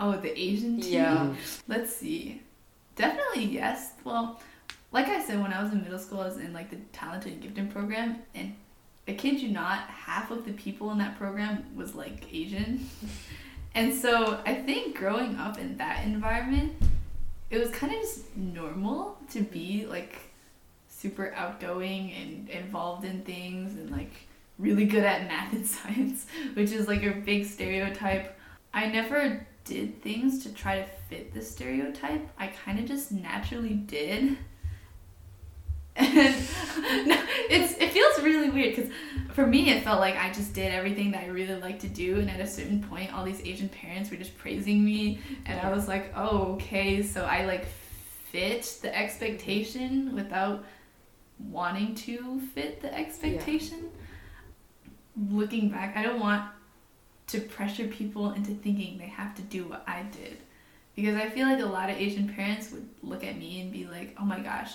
Oh, 0.00 0.16
the 0.16 0.38
Asian 0.38 0.80
team? 0.80 0.92
Yeah. 0.92 1.34
Let's 1.68 1.94
see. 1.94 2.42
Definitely 2.96 3.44
yes. 3.46 3.92
Well, 4.04 4.40
like 4.92 5.08
I 5.08 5.22
said, 5.22 5.40
when 5.40 5.52
I 5.52 5.62
was 5.62 5.72
in 5.72 5.82
middle 5.82 5.98
school, 5.98 6.20
I 6.20 6.26
was 6.26 6.38
in 6.38 6.52
like 6.52 6.70
the 6.70 6.76
talented 6.92 7.32
and 7.32 7.42
gifted 7.42 7.70
program, 7.70 8.18
and 8.34 8.54
I 9.08 9.12
kid 9.12 9.40
you 9.40 9.50
not, 9.50 9.80
half 9.88 10.30
of 10.30 10.44
the 10.44 10.52
people 10.52 10.90
in 10.92 10.98
that 10.98 11.18
program 11.18 11.64
was 11.74 11.94
like 11.94 12.32
Asian. 12.32 12.88
and 13.74 13.94
so 13.94 14.40
I 14.46 14.54
think 14.54 14.96
growing 14.96 15.36
up 15.36 15.58
in 15.58 15.76
that 15.78 16.04
environment, 16.04 16.74
it 17.50 17.58
was 17.58 17.70
kind 17.70 17.92
of 17.92 18.00
just 18.00 18.36
normal 18.36 19.18
to 19.30 19.40
be 19.40 19.86
like 19.86 20.16
super 20.88 21.34
outgoing 21.34 22.12
and 22.12 22.48
involved 22.48 23.04
in 23.04 23.22
things 23.22 23.74
and 23.74 23.90
like 23.90 24.12
really 24.58 24.86
good 24.86 25.04
at 25.04 25.26
math 25.26 25.52
and 25.52 25.66
science, 25.66 26.26
which 26.54 26.72
is 26.72 26.88
like 26.88 27.02
a 27.02 27.10
big 27.10 27.44
stereotype. 27.44 28.38
I 28.72 28.86
never 28.86 29.46
did 29.64 30.02
things 30.02 30.42
to 30.44 30.52
try 30.52 30.76
to 30.80 30.86
fit 31.08 31.32
the 31.34 31.40
stereotype. 31.40 32.28
I 32.38 32.48
kind 32.48 32.78
of 32.78 32.86
just 32.86 33.12
naturally 33.12 33.74
did. 33.74 34.36
And 35.96 36.34
it's 37.50 37.74
it 37.78 37.92
feels 37.92 38.20
really 38.20 38.50
weird 38.50 38.74
because 38.74 38.90
for 39.32 39.46
me 39.46 39.70
it 39.70 39.84
felt 39.84 40.00
like 40.00 40.16
I 40.16 40.32
just 40.32 40.52
did 40.52 40.72
everything 40.72 41.12
that 41.12 41.22
I 41.22 41.26
really 41.28 41.54
like 41.60 41.78
to 41.80 41.88
do 41.88 42.18
and 42.18 42.28
at 42.28 42.40
a 42.40 42.46
certain 42.48 42.82
point 42.82 43.14
all 43.14 43.24
these 43.24 43.40
Asian 43.42 43.68
parents 43.68 44.10
were 44.10 44.16
just 44.16 44.36
praising 44.36 44.84
me 44.84 45.20
and 45.46 45.60
I 45.60 45.72
was 45.72 45.86
like, 45.86 46.12
"Oh, 46.16 46.54
okay, 46.54 47.00
so 47.00 47.24
I 47.24 47.44
like 47.44 47.66
fit 48.32 48.78
the 48.82 48.92
expectation 48.92 50.16
without 50.16 50.64
wanting 51.38 51.94
to 51.94 52.40
fit 52.40 52.82
the 52.82 52.92
expectation." 52.92 53.78
Yeah. 53.84 55.30
Looking 55.30 55.68
back, 55.68 55.96
I 55.96 56.02
don't 56.02 56.18
want 56.18 56.42
to 57.28 57.40
pressure 57.40 57.86
people 57.88 58.32
into 58.32 58.52
thinking 58.52 58.98
they 58.98 59.06
have 59.06 59.34
to 59.36 59.42
do 59.42 59.64
what 59.64 59.84
I 59.86 60.02
did. 60.02 60.38
Because 60.94 61.16
I 61.16 61.28
feel 61.28 61.46
like 61.46 61.60
a 61.60 61.66
lot 61.66 61.90
of 61.90 61.96
Asian 61.96 62.28
parents 62.28 62.70
would 62.70 62.88
look 63.02 63.24
at 63.24 63.36
me 63.36 63.60
and 63.60 63.72
be 63.72 63.86
like, 63.86 64.14
oh 64.20 64.24
my 64.24 64.38
gosh, 64.40 64.72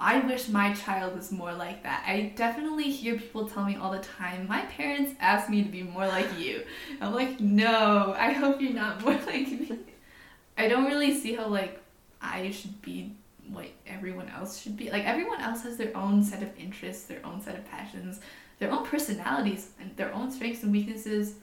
I 0.00 0.18
wish 0.20 0.48
my 0.48 0.72
child 0.74 1.14
was 1.14 1.30
more 1.30 1.52
like 1.52 1.84
that. 1.84 2.02
I 2.06 2.32
definitely 2.34 2.90
hear 2.90 3.16
people 3.16 3.48
tell 3.48 3.64
me 3.64 3.76
all 3.76 3.92
the 3.92 4.00
time, 4.00 4.48
my 4.48 4.62
parents 4.62 5.14
asked 5.20 5.48
me 5.48 5.62
to 5.62 5.68
be 5.68 5.82
more 5.82 6.06
like 6.06 6.38
you. 6.38 6.64
I'm 7.00 7.14
like, 7.14 7.38
no, 7.38 8.14
I 8.18 8.32
hope 8.32 8.60
you're 8.60 8.72
not 8.72 9.04
more 9.04 9.12
like 9.26 9.48
me. 9.48 9.78
I 10.58 10.68
don't 10.68 10.86
really 10.86 11.16
see 11.16 11.34
how, 11.34 11.46
like, 11.46 11.80
I 12.20 12.50
should 12.50 12.80
be 12.82 13.14
what 13.48 13.66
everyone 13.86 14.28
else 14.28 14.60
should 14.60 14.76
be. 14.76 14.90
Like, 14.90 15.04
everyone 15.04 15.40
else 15.40 15.62
has 15.62 15.76
their 15.76 15.96
own 15.96 16.24
set 16.24 16.42
of 16.42 16.50
interests, 16.58 17.04
their 17.04 17.24
own 17.24 17.40
set 17.40 17.56
of 17.56 17.64
passions, 17.70 18.20
their 18.58 18.72
own 18.72 18.84
personalities, 18.84 19.70
and 19.80 19.96
their 19.96 20.12
own 20.12 20.30
strengths 20.32 20.64
and 20.64 20.72
weaknesses 20.72 21.36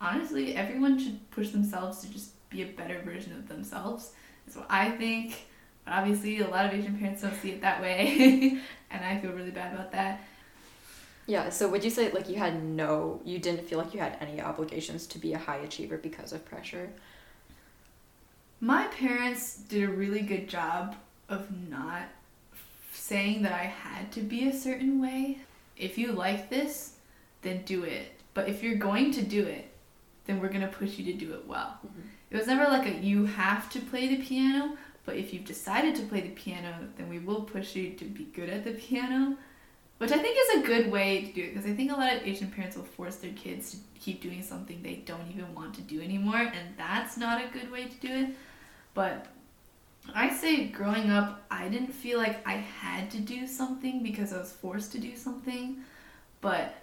honestly, 0.00 0.54
everyone 0.54 0.98
should 0.98 1.30
push 1.30 1.50
themselves 1.50 2.00
to 2.02 2.12
just 2.12 2.30
be 2.50 2.62
a 2.62 2.66
better 2.66 3.00
version 3.02 3.32
of 3.32 3.48
themselves. 3.48 4.12
That's 4.44 4.56
what 4.56 4.66
I 4.70 4.90
think. 4.90 5.46
But 5.84 5.94
obviously, 5.94 6.40
a 6.40 6.48
lot 6.48 6.66
of 6.66 6.72
Asian 6.72 6.98
parents 6.98 7.22
don't 7.22 7.34
see 7.40 7.52
it 7.52 7.60
that 7.60 7.80
way, 7.80 8.58
and 8.90 9.04
I 9.04 9.18
feel 9.20 9.32
really 9.32 9.50
bad 9.50 9.74
about 9.74 9.92
that. 9.92 10.20
Yeah, 11.26 11.50
so 11.50 11.68
would 11.68 11.82
you 11.82 11.90
say 11.90 12.10
like 12.12 12.28
you 12.28 12.36
had 12.36 12.62
no, 12.62 13.20
you 13.24 13.38
didn't 13.38 13.68
feel 13.68 13.78
like 13.78 13.92
you 13.92 14.00
had 14.00 14.16
any 14.20 14.40
obligations 14.40 15.06
to 15.08 15.18
be 15.18 15.32
a 15.32 15.38
high 15.38 15.56
achiever 15.56 15.96
because 15.96 16.32
of 16.32 16.44
pressure? 16.44 16.90
My 18.60 18.86
parents 18.86 19.56
did 19.56 19.88
a 19.88 19.92
really 19.92 20.22
good 20.22 20.48
job 20.48 20.94
of 21.28 21.46
not 21.68 22.04
saying 22.92 23.42
that 23.42 23.52
I 23.52 23.64
had 23.64 24.10
to 24.12 24.20
be 24.20 24.48
a 24.48 24.52
certain 24.52 25.00
way. 25.00 25.38
If 25.76 25.98
you 25.98 26.12
like 26.12 26.48
this, 26.48 26.94
then 27.42 27.62
do 27.64 27.84
it. 27.84 28.12
But 28.32 28.48
if 28.48 28.62
you're 28.62 28.76
going 28.76 29.12
to 29.12 29.22
do 29.22 29.44
it, 29.44 29.70
then 30.26 30.40
we're 30.40 30.48
gonna 30.48 30.68
push 30.68 30.98
you 30.98 31.04
to 31.12 31.18
do 31.18 31.32
it 31.34 31.46
well. 31.46 31.78
Mm-hmm. 31.86 32.00
It 32.30 32.36
was 32.36 32.46
never 32.46 32.64
like 32.64 32.86
a 32.86 32.98
you 32.98 33.26
have 33.26 33.70
to 33.70 33.80
play 33.80 34.08
the 34.14 34.22
piano, 34.22 34.76
but 35.04 35.16
if 35.16 35.32
you've 35.32 35.44
decided 35.44 35.94
to 35.96 36.02
play 36.02 36.20
the 36.20 36.30
piano, 36.30 36.74
then 36.96 37.08
we 37.08 37.18
will 37.18 37.42
push 37.42 37.76
you 37.76 37.90
to 37.94 38.04
be 38.04 38.24
good 38.24 38.48
at 38.48 38.64
the 38.64 38.72
piano. 38.72 39.36
Which 39.98 40.12
I 40.12 40.18
think 40.18 40.36
is 40.38 40.62
a 40.62 40.66
good 40.66 40.92
way 40.92 41.22
to 41.22 41.32
do 41.32 41.42
it 41.42 41.54
because 41.54 41.64
I 41.64 41.74
think 41.74 41.90
a 41.90 41.94
lot 41.94 42.14
of 42.14 42.22
Asian 42.26 42.50
parents 42.50 42.76
will 42.76 42.84
force 42.84 43.16
their 43.16 43.32
kids 43.32 43.70
to 43.70 43.76
keep 43.98 44.20
doing 44.20 44.42
something 44.42 44.82
they 44.82 44.96
don't 45.06 45.30
even 45.30 45.54
want 45.54 45.74
to 45.76 45.80
do 45.80 46.02
anymore, 46.02 46.36
and 46.36 46.76
that's 46.76 47.16
not 47.16 47.42
a 47.42 47.48
good 47.48 47.72
way 47.72 47.86
to 47.86 47.96
do 48.06 48.12
it. 48.12 48.28
But 48.92 49.28
I 50.14 50.34
say 50.34 50.66
growing 50.66 51.10
up, 51.10 51.46
I 51.50 51.68
didn't 51.68 51.92
feel 51.92 52.18
like 52.18 52.46
I 52.46 52.54
had 52.54 53.10
to 53.12 53.18
do 53.18 53.46
something 53.46 54.02
because 54.02 54.34
I 54.34 54.38
was 54.38 54.52
forced 54.52 54.92
to 54.92 54.98
do 54.98 55.16
something, 55.16 55.78
but 56.42 56.74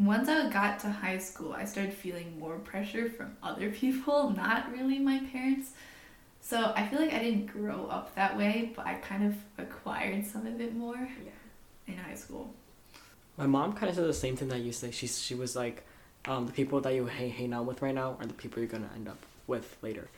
once 0.00 0.28
I 0.28 0.48
got 0.48 0.78
to 0.80 0.90
high 0.90 1.18
school, 1.18 1.52
I 1.52 1.64
started 1.64 1.92
feeling 1.92 2.38
more 2.38 2.58
pressure 2.58 3.10
from 3.10 3.36
other 3.42 3.70
people, 3.70 4.30
not 4.36 4.72
really 4.72 4.98
my 4.98 5.20
parents. 5.32 5.72
So 6.40 6.72
I 6.74 6.86
feel 6.86 7.00
like 7.00 7.12
I 7.12 7.18
didn't 7.18 7.46
grow 7.46 7.86
up 7.86 8.14
that 8.14 8.36
way, 8.36 8.72
but 8.74 8.86
I 8.86 8.94
kind 8.94 9.26
of 9.26 9.36
acquired 9.58 10.26
some 10.26 10.46
of 10.46 10.60
it 10.60 10.74
more 10.74 10.96
yeah. 10.96 11.92
in 11.92 11.98
high 11.98 12.14
school. 12.14 12.52
My 13.36 13.46
mom 13.46 13.74
kind 13.74 13.90
of 13.90 13.94
said 13.94 14.06
the 14.06 14.14
same 14.14 14.36
thing 14.36 14.48
that 14.48 14.60
you 14.60 14.72
say. 14.72 14.90
She 14.90 15.06
she 15.06 15.34
was 15.34 15.54
like, 15.54 15.84
um, 16.26 16.46
the 16.46 16.52
people 16.52 16.80
that 16.80 16.94
you 16.94 17.06
hang 17.06 17.30
hang 17.30 17.52
out 17.52 17.66
with 17.66 17.82
right 17.82 17.94
now 17.94 18.16
are 18.18 18.26
the 18.26 18.34
people 18.34 18.60
you're 18.60 18.68
gonna 18.68 18.90
end 18.94 19.06
up 19.06 19.18
with 19.46 19.76
later. 19.82 20.08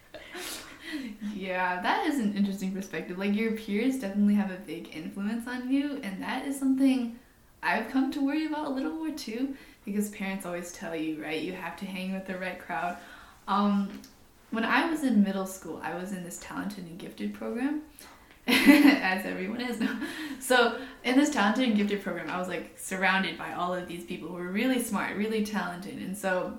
yeah, 1.35 1.83
that 1.83 2.07
is 2.07 2.19
an 2.19 2.35
interesting 2.35 2.73
perspective. 2.73 3.19
Like 3.19 3.35
your 3.35 3.53
peers 3.53 3.99
definitely 3.99 4.35
have 4.35 4.51
a 4.51 4.57
big 4.57 4.95
influence 4.95 5.47
on 5.49 5.71
you, 5.71 6.01
and 6.03 6.23
that 6.23 6.47
is 6.47 6.59
something 6.59 7.19
I've 7.63 7.89
come 7.91 8.11
to 8.13 8.25
worry 8.25 8.47
about 8.47 8.67
a 8.67 8.71
little 8.71 8.93
more 8.93 9.11
too 9.11 9.55
because 9.85 10.11
parents 10.11 10.47
always 10.47 10.73
tell 10.73 10.95
you, 10.95 11.23
right, 11.23 11.41
you 11.41 11.53
have 11.53 11.77
to 11.77 11.87
hang 11.87 12.13
with 12.13 12.27
the 12.27 12.39
right 12.39 12.59
crowd. 12.59 12.97
Um, 13.49 14.01
when 14.51 14.65
I 14.65 14.89
was 14.91 15.03
in 15.03 15.23
middle 15.23 15.47
school, 15.47 15.81
I 15.83 15.95
was 15.95 16.13
in 16.13 16.25
this 16.25 16.39
talented 16.39 16.85
and 16.85 16.99
gifted 16.99 17.35
program, 17.35 17.83
as 18.47 19.25
everyone 19.25 19.61
is. 19.61 19.81
so 20.41 20.79
in 21.05 21.17
this 21.17 21.31
talented 21.31 21.65
and 21.65 21.77
gifted 21.77 22.03
program, 22.03 22.29
I 22.29 22.39
was 22.39 22.49
like 22.49 22.79
surrounded 22.79 23.39
by 23.39 23.55
all 23.55 23.75
of 23.75 23.89
these 23.89 24.05
people 24.05 24.29
who 24.29 24.35
were 24.35 24.51
really 24.51 24.83
smart, 24.83 25.17
really 25.17 25.45
talented, 25.45 25.99
and 25.99 26.17
so 26.17 26.59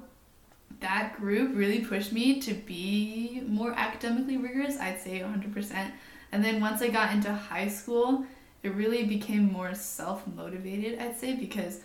that 0.80 1.16
group 1.18 1.56
really 1.56 1.80
pushed 1.80 2.12
me 2.12 2.39
to 2.42 2.54
be 2.54 3.42
more 3.48 3.72
academically 3.72 4.38
rigorous. 4.38 4.78
I'd 4.78 5.00
say 5.00 5.20
100%. 5.20 5.92
And 6.32 6.44
then 6.44 6.60
once 6.60 6.82
I 6.82 6.89
got 6.89 7.13
into 7.13 7.32
high 7.32 7.70
school, 7.70 8.26
it 8.63 8.73
really 8.73 9.04
became 9.04 9.52
more 9.52 9.76
self 9.76 10.26
motivated, 10.26 10.99
I'd 10.99 11.17
say, 11.17 11.36
because 11.36 11.82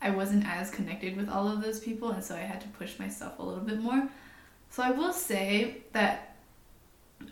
I 0.00 0.10
wasn't 0.10 0.46
as 0.46 0.70
connected 0.70 1.16
with 1.16 1.28
all 1.28 1.48
of 1.48 1.62
those 1.62 1.80
people, 1.80 2.10
and 2.10 2.22
so 2.22 2.36
I 2.36 2.40
had 2.40 2.60
to 2.60 2.68
push 2.68 2.98
myself 2.98 3.38
a 3.38 3.42
little 3.42 3.64
bit 3.64 3.80
more. 3.80 4.08
So 4.70 4.82
I 4.82 4.90
will 4.90 5.12
say 5.12 5.78
that 5.92 6.36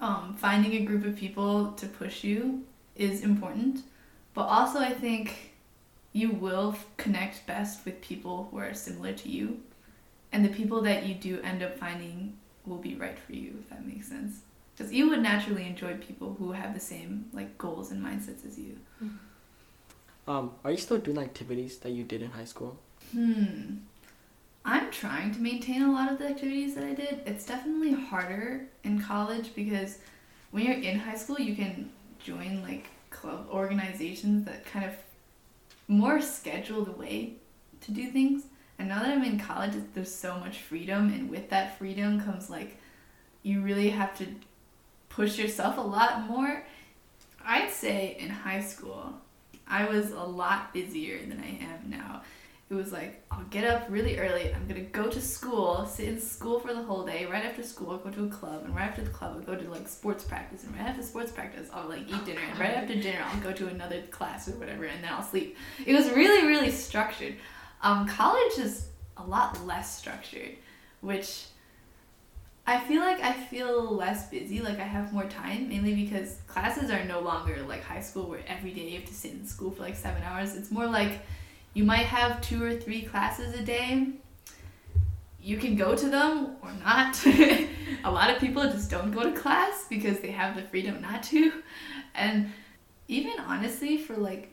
um, 0.00 0.34
finding 0.36 0.72
a 0.72 0.84
group 0.84 1.04
of 1.04 1.14
people 1.14 1.72
to 1.72 1.86
push 1.86 2.24
you 2.24 2.64
is 2.96 3.22
important, 3.22 3.82
but 4.34 4.44
also 4.44 4.80
I 4.80 4.92
think 4.92 5.52
you 6.12 6.30
will 6.30 6.74
connect 6.96 7.46
best 7.46 7.84
with 7.84 8.00
people 8.00 8.48
who 8.50 8.58
are 8.58 8.72
similar 8.72 9.12
to 9.12 9.28
you, 9.28 9.60
and 10.32 10.44
the 10.44 10.48
people 10.48 10.80
that 10.82 11.04
you 11.04 11.14
do 11.14 11.40
end 11.42 11.62
up 11.62 11.78
finding 11.78 12.36
will 12.64 12.78
be 12.78 12.96
right 12.96 13.18
for 13.18 13.34
you, 13.34 13.58
if 13.60 13.68
that 13.68 13.86
makes 13.86 14.08
sense. 14.08 14.40
Because 14.76 14.92
you 14.92 15.08
would 15.08 15.22
naturally 15.22 15.66
enjoy 15.66 15.96
people 15.96 16.36
who 16.38 16.52
have 16.52 16.74
the 16.74 16.80
same 16.80 17.26
like 17.32 17.56
goals 17.56 17.90
and 17.90 18.04
mindsets 18.04 18.46
as 18.46 18.58
you. 18.58 18.76
Mm-hmm. 19.02 20.30
Um, 20.30 20.52
are 20.64 20.72
you 20.72 20.76
still 20.76 20.98
doing 20.98 21.18
activities 21.18 21.78
that 21.78 21.90
you 21.90 22.04
did 22.04 22.20
in 22.20 22.30
high 22.30 22.44
school? 22.44 22.78
Hmm. 23.12 23.76
I'm 24.64 24.90
trying 24.90 25.32
to 25.32 25.40
maintain 25.40 25.82
a 25.82 25.92
lot 25.92 26.10
of 26.10 26.18
the 26.18 26.26
activities 26.26 26.74
that 26.74 26.82
I 26.82 26.92
did. 26.92 27.22
It's 27.24 27.46
definitely 27.46 27.92
harder 27.92 28.66
in 28.82 29.00
college 29.00 29.54
because 29.54 29.98
when 30.50 30.64
you're 30.64 30.74
in 30.74 30.98
high 30.98 31.14
school, 31.14 31.38
you 31.38 31.54
can 31.54 31.90
join 32.18 32.62
like 32.62 32.86
club 33.10 33.46
organizations 33.52 34.44
that 34.46 34.66
kind 34.66 34.84
of 34.84 34.92
more 35.86 36.20
scheduled 36.20 36.98
way 36.98 37.34
to 37.82 37.92
do 37.92 38.10
things. 38.10 38.44
And 38.78 38.88
now 38.88 39.02
that 39.02 39.12
I'm 39.12 39.22
in 39.22 39.38
college, 39.38 39.74
there's 39.94 40.12
so 40.12 40.38
much 40.38 40.58
freedom, 40.58 41.08
and 41.08 41.30
with 41.30 41.48
that 41.50 41.78
freedom 41.78 42.20
comes 42.20 42.50
like 42.50 42.76
you 43.42 43.62
really 43.62 43.90
have 43.90 44.18
to 44.18 44.26
push 45.16 45.38
yourself 45.38 45.78
a 45.78 45.80
lot 45.80 46.28
more. 46.28 46.62
I'd 47.44 47.70
say 47.70 48.16
in 48.20 48.28
high 48.28 48.60
school, 48.60 49.14
I 49.66 49.86
was 49.86 50.12
a 50.12 50.20
lot 50.20 50.74
busier 50.74 51.18
than 51.26 51.40
I 51.40 51.64
am 51.64 51.90
now. 51.90 52.22
It 52.68 52.74
was 52.74 52.92
like, 52.92 53.24
I'll 53.30 53.44
get 53.44 53.64
up 53.64 53.86
really 53.88 54.18
early, 54.18 54.52
I'm 54.52 54.66
gonna 54.66 54.80
go 54.80 55.08
to 55.08 55.20
school, 55.20 55.86
sit 55.86 56.08
in 56.08 56.20
school 56.20 56.58
for 56.58 56.74
the 56.74 56.82
whole 56.82 57.06
day. 57.06 57.24
Right 57.24 57.44
after 57.44 57.62
school, 57.62 57.92
I'll 57.92 57.98
go 57.98 58.10
to 58.10 58.24
a 58.24 58.28
club, 58.28 58.64
and 58.64 58.74
right 58.74 58.88
after 58.88 59.02
the 59.02 59.10
club, 59.10 59.36
I'll 59.36 59.42
go 59.42 59.54
to 59.54 59.70
like 59.70 59.88
sports 59.88 60.24
practice, 60.24 60.64
and 60.64 60.74
right 60.74 60.86
after 60.86 61.02
sports 61.02 61.30
practice, 61.30 61.68
I'll 61.72 61.88
like 61.88 62.08
eat 62.08 62.24
dinner, 62.24 62.40
and 62.50 62.58
right 62.58 62.74
after 62.74 62.94
dinner, 62.94 63.20
I'll 63.24 63.40
go 63.40 63.52
to 63.52 63.68
another 63.68 64.02
class 64.10 64.48
or 64.48 64.52
whatever, 64.52 64.84
and 64.84 65.02
then 65.02 65.12
I'll 65.12 65.22
sleep. 65.22 65.56
It 65.86 65.94
was 65.94 66.10
really, 66.10 66.46
really 66.46 66.72
structured. 66.72 67.36
Um, 67.82 68.06
college 68.08 68.58
is 68.58 68.88
a 69.16 69.24
lot 69.24 69.64
less 69.64 69.96
structured, 69.96 70.56
which 71.00 71.44
I 72.68 72.80
feel 72.80 73.00
like 73.00 73.20
I 73.22 73.32
feel 73.32 73.94
less 73.94 74.28
busy, 74.28 74.60
like 74.60 74.80
I 74.80 74.84
have 74.84 75.12
more 75.12 75.26
time, 75.26 75.68
mainly 75.68 75.94
because 75.94 76.38
classes 76.48 76.90
are 76.90 77.04
no 77.04 77.20
longer 77.20 77.62
like 77.62 77.84
high 77.84 78.00
school 78.00 78.28
where 78.28 78.40
every 78.48 78.72
day 78.72 78.88
you 78.88 78.98
have 78.98 79.08
to 79.08 79.14
sit 79.14 79.32
in 79.32 79.46
school 79.46 79.70
for 79.70 79.82
like 79.82 79.94
seven 79.94 80.22
hours. 80.24 80.56
It's 80.56 80.72
more 80.72 80.86
like 80.86 81.20
you 81.74 81.84
might 81.84 82.06
have 82.06 82.40
two 82.40 82.64
or 82.64 82.74
three 82.74 83.02
classes 83.02 83.54
a 83.54 83.62
day. 83.62 84.08
You 85.40 85.58
can 85.58 85.76
go 85.76 85.94
to 85.94 86.08
them 86.08 86.56
or 86.60 86.72
not. 86.84 87.24
a 88.04 88.10
lot 88.10 88.30
of 88.30 88.40
people 88.40 88.64
just 88.64 88.90
don't 88.90 89.12
go 89.12 89.22
to 89.22 89.30
class 89.30 89.86
because 89.88 90.18
they 90.18 90.32
have 90.32 90.56
the 90.56 90.62
freedom 90.62 91.00
not 91.00 91.22
to. 91.24 91.52
And 92.16 92.50
even 93.06 93.38
honestly, 93.46 93.96
for 93.96 94.16
like 94.16 94.48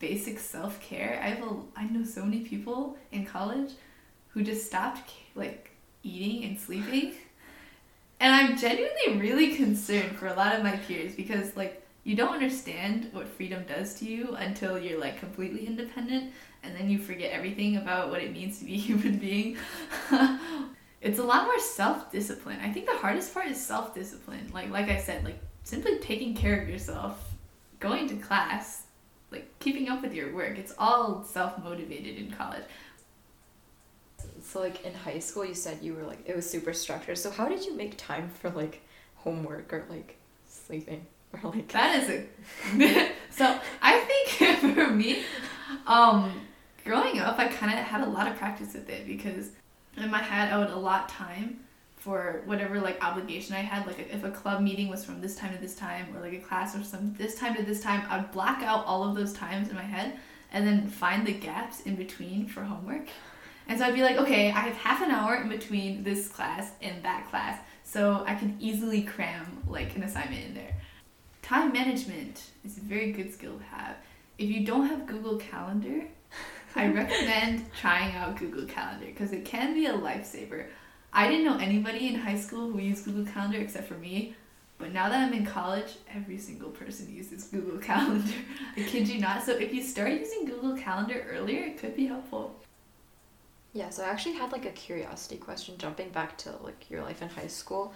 basic 0.00 0.38
self 0.38 0.78
care, 0.82 1.18
I 1.22 1.28
have 1.28 1.42
a, 1.42 1.56
I 1.74 1.84
know 1.84 2.04
so 2.04 2.26
many 2.26 2.40
people 2.40 2.98
in 3.10 3.24
college 3.24 3.70
who 4.28 4.42
just 4.42 4.66
stopped 4.66 5.10
like 5.34 5.70
eating 6.02 6.44
and 6.44 6.60
sleeping 6.60 7.14
And 8.20 8.34
I'm 8.34 8.56
genuinely 8.56 9.18
really 9.18 9.54
concerned 9.56 10.16
for 10.16 10.28
a 10.28 10.34
lot 10.34 10.54
of 10.54 10.62
my 10.62 10.76
peers 10.76 11.14
because 11.14 11.56
like 11.56 11.82
you 12.04 12.14
don't 12.14 12.34
understand 12.34 13.08
what 13.12 13.26
freedom 13.26 13.64
does 13.66 13.94
to 13.94 14.04
you 14.04 14.34
until 14.36 14.78
you're 14.78 15.00
like 15.00 15.18
completely 15.18 15.66
independent 15.66 16.32
and 16.62 16.74
then 16.76 16.88
you 16.88 16.98
forget 16.98 17.32
everything 17.32 17.76
about 17.76 18.10
what 18.10 18.22
it 18.22 18.32
means 18.32 18.58
to 18.58 18.64
be 18.64 18.74
a 18.74 18.78
human 18.88 19.18
being. 19.18 19.56
it's 21.00 21.18
a 21.18 21.22
lot 21.22 21.44
more 21.44 21.58
self-discipline. 21.58 22.58
I 22.62 22.72
think 22.72 22.86
the 22.86 22.96
hardest 22.96 23.32
part 23.34 23.46
is 23.46 23.60
self-discipline. 23.64 24.50
Like 24.52 24.70
like 24.70 24.88
I 24.88 24.98
said, 24.98 25.24
like 25.24 25.38
simply 25.62 25.98
taking 25.98 26.34
care 26.34 26.60
of 26.60 26.68
yourself, 26.68 27.34
going 27.80 28.08
to 28.08 28.16
class, 28.16 28.84
like 29.30 29.58
keeping 29.58 29.88
up 29.88 30.02
with 30.02 30.14
your 30.14 30.34
work. 30.34 30.58
It's 30.58 30.74
all 30.78 31.24
self-motivated 31.24 32.16
in 32.16 32.30
college. 32.30 32.64
So 34.42 34.60
like 34.60 34.84
in 34.84 34.94
high 34.94 35.18
school 35.18 35.44
you 35.44 35.54
said 35.54 35.78
you 35.82 35.94
were 35.94 36.04
like 36.04 36.20
it 36.26 36.34
was 36.36 36.48
super 36.48 36.72
structured. 36.72 37.18
So 37.18 37.30
how 37.30 37.48
did 37.48 37.64
you 37.64 37.76
make 37.76 37.96
time 37.96 38.30
for 38.40 38.50
like 38.50 38.82
homework 39.16 39.72
or 39.72 39.84
like 39.88 40.16
sleeping? 40.48 41.06
Or 41.32 41.50
like 41.50 41.68
That 41.68 42.02
is 42.02 42.10
a 42.10 43.10
so 43.30 43.58
I 43.82 44.00
think 44.00 44.58
for 44.76 44.90
me, 44.90 45.24
um, 45.86 46.40
growing 46.84 47.18
up 47.18 47.38
I 47.38 47.48
kinda 47.48 47.76
had 47.76 48.06
a 48.06 48.10
lot 48.10 48.28
of 48.28 48.36
practice 48.36 48.74
with 48.74 48.88
it 48.88 49.06
because 49.06 49.50
in 49.96 50.10
my 50.10 50.22
head 50.22 50.52
I 50.52 50.58
would 50.58 50.70
allot 50.70 51.08
time 51.08 51.60
for 52.04 52.42
whatever 52.44 52.78
like 52.80 53.02
obligation 53.02 53.54
I 53.54 53.60
had. 53.60 53.86
Like 53.86 53.98
if 54.12 54.24
a 54.24 54.30
club 54.30 54.60
meeting 54.60 54.88
was 54.88 55.06
from 55.06 55.22
this 55.22 55.36
time 55.36 55.54
to 55.54 55.60
this 55.60 55.74
time, 55.74 56.14
or 56.14 56.20
like 56.20 56.34
a 56.34 56.38
class 56.38 56.76
or 56.76 56.84
some 56.84 57.14
this 57.14 57.34
time 57.34 57.54
to 57.56 57.62
this 57.62 57.80
time, 57.80 58.02
I'd 58.10 58.30
black 58.30 58.62
out 58.62 58.84
all 58.84 59.08
of 59.08 59.14
those 59.14 59.32
times 59.32 59.70
in 59.70 59.74
my 59.74 59.82
head 59.82 60.18
and 60.52 60.66
then 60.66 60.86
find 60.86 61.26
the 61.26 61.32
gaps 61.32 61.80
in 61.80 61.96
between 61.96 62.46
for 62.46 62.62
homework. 62.62 63.08
And 63.68 63.78
so 63.78 63.86
I'd 63.86 63.94
be 63.94 64.02
like, 64.02 64.16
okay, 64.16 64.50
I 64.50 64.60
have 64.60 64.76
half 64.76 65.02
an 65.02 65.10
hour 65.10 65.36
in 65.36 65.48
between 65.48 66.04
this 66.04 66.28
class 66.28 66.72
and 66.82 67.02
that 67.02 67.28
class, 67.30 67.58
so 67.82 68.24
I 68.26 68.34
can 68.34 68.56
easily 68.60 69.02
cram 69.02 69.62
like 69.66 69.96
an 69.96 70.02
assignment 70.02 70.44
in 70.44 70.54
there. 70.54 70.74
Time 71.42 71.72
management 71.72 72.50
is 72.64 72.78
a 72.78 72.80
very 72.80 73.12
good 73.12 73.32
skill 73.32 73.58
to 73.58 73.64
have. 73.64 73.96
If 74.38 74.50
you 74.50 74.66
don't 74.66 74.86
have 74.86 75.06
Google 75.06 75.36
Calendar, 75.36 76.04
I 76.74 76.88
recommend 76.88 77.72
trying 77.72 78.14
out 78.16 78.36
Google 78.38 78.66
Calendar 78.66 79.06
because 79.06 79.32
it 79.32 79.44
can 79.44 79.74
be 79.74 79.86
a 79.86 79.92
lifesaver. 79.92 80.66
I 81.12 81.28
didn't 81.28 81.44
know 81.44 81.58
anybody 81.58 82.08
in 82.08 82.16
high 82.16 82.36
school 82.36 82.70
who 82.70 82.78
used 82.80 83.04
Google 83.04 83.30
Calendar 83.32 83.58
except 83.58 83.88
for 83.88 83.94
me. 83.94 84.34
But 84.78 84.92
now 84.92 85.08
that 85.08 85.20
I'm 85.20 85.32
in 85.32 85.46
college, 85.46 85.92
every 86.12 86.36
single 86.36 86.70
person 86.70 87.14
uses 87.14 87.44
Google 87.44 87.78
Calendar. 87.92 88.34
I 88.76 88.82
kid 88.82 89.08
you 89.08 89.20
not. 89.20 89.44
So 89.44 89.52
if 89.52 89.72
you 89.72 89.82
start 89.82 90.12
using 90.12 90.46
Google 90.46 90.76
Calendar 90.76 91.26
earlier, 91.30 91.62
it 91.62 91.78
could 91.78 91.94
be 91.94 92.06
helpful. 92.06 92.56
Yeah, 93.74 93.90
so 93.90 94.04
I 94.04 94.08
actually 94.08 94.36
had 94.36 94.52
like 94.52 94.66
a 94.66 94.70
curiosity 94.70 95.36
question 95.36 95.76
jumping 95.76 96.10
back 96.10 96.38
to 96.38 96.52
like 96.62 96.88
your 96.88 97.02
life 97.02 97.20
in 97.22 97.28
high 97.28 97.48
school. 97.48 97.92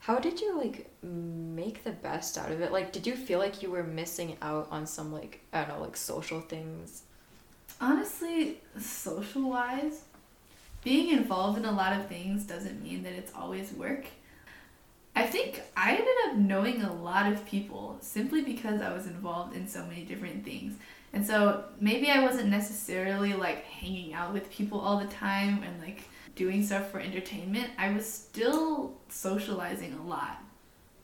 How 0.00 0.18
did 0.18 0.38
you 0.38 0.58
like 0.58 0.90
make 1.02 1.82
the 1.82 1.92
best 1.92 2.36
out 2.36 2.52
of 2.52 2.60
it? 2.60 2.70
Like 2.70 2.92
did 2.92 3.06
you 3.06 3.16
feel 3.16 3.38
like 3.38 3.62
you 3.62 3.70
were 3.70 3.82
missing 3.82 4.36
out 4.42 4.68
on 4.70 4.86
some 4.86 5.12
like 5.12 5.40
I 5.50 5.64
don't 5.64 5.78
know, 5.78 5.82
like 5.82 5.96
social 5.96 6.42
things? 6.42 7.04
Honestly, 7.80 8.60
social 8.78 9.48
wise, 9.48 10.02
being 10.84 11.08
involved 11.08 11.56
in 11.56 11.64
a 11.64 11.72
lot 11.72 11.98
of 11.98 12.06
things 12.06 12.44
doesn't 12.44 12.82
mean 12.82 13.02
that 13.04 13.14
it's 13.14 13.32
always 13.34 13.72
work. 13.72 14.04
I 15.16 15.26
think 15.26 15.62
I 15.74 15.92
ended 15.92 16.14
up 16.26 16.36
knowing 16.36 16.82
a 16.82 16.92
lot 16.92 17.32
of 17.32 17.46
people 17.46 17.96
simply 18.00 18.42
because 18.42 18.82
I 18.82 18.92
was 18.92 19.06
involved 19.06 19.56
in 19.56 19.68
so 19.68 19.86
many 19.86 20.02
different 20.02 20.44
things. 20.44 20.74
And 21.14 21.24
so 21.24 21.62
maybe 21.80 22.10
I 22.10 22.24
wasn't 22.24 22.48
necessarily 22.48 23.34
like 23.34 23.64
hanging 23.64 24.12
out 24.14 24.32
with 24.32 24.50
people 24.50 24.80
all 24.80 24.98
the 24.98 25.06
time 25.06 25.62
and 25.62 25.80
like 25.80 26.02
doing 26.34 26.66
stuff 26.66 26.90
for 26.90 26.98
entertainment. 26.98 27.68
I 27.78 27.92
was 27.92 28.04
still 28.12 28.94
socializing 29.08 29.92
a 29.94 30.02
lot, 30.02 30.42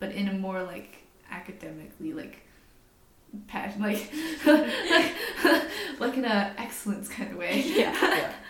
but 0.01 0.11
in 0.11 0.27
a 0.27 0.33
more 0.33 0.65
like 0.65 0.97
academically 1.31 2.13
like 2.13 2.43
passion 3.47 3.81
like 3.81 4.13
like 4.45 5.13
like 6.01 6.17
in 6.17 6.25
a 6.25 6.55
excellence 6.59 7.09
kind 7.09 7.31
of 7.31 7.39
way. 7.39 7.63
Yeah. 7.65 7.97
yeah. 8.03 8.33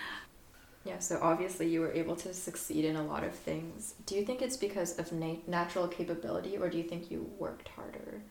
Yeah, 0.82 0.98
so 0.98 1.18
obviously 1.20 1.68
you 1.68 1.82
were 1.82 1.92
able 1.92 2.16
to 2.16 2.32
succeed 2.32 2.86
in 2.86 2.96
a 2.96 3.04
lot 3.04 3.22
of 3.22 3.34
things. 3.34 3.96
Do 4.06 4.14
you 4.14 4.24
think 4.24 4.40
it's 4.40 4.56
because 4.56 4.98
of 4.98 5.12
nat- 5.12 5.46
natural 5.46 5.86
capability 5.86 6.56
or 6.56 6.70
do 6.70 6.78
you 6.78 6.84
think 6.84 7.10
you 7.10 7.30
worked 7.38 7.68
harder? 7.68 8.22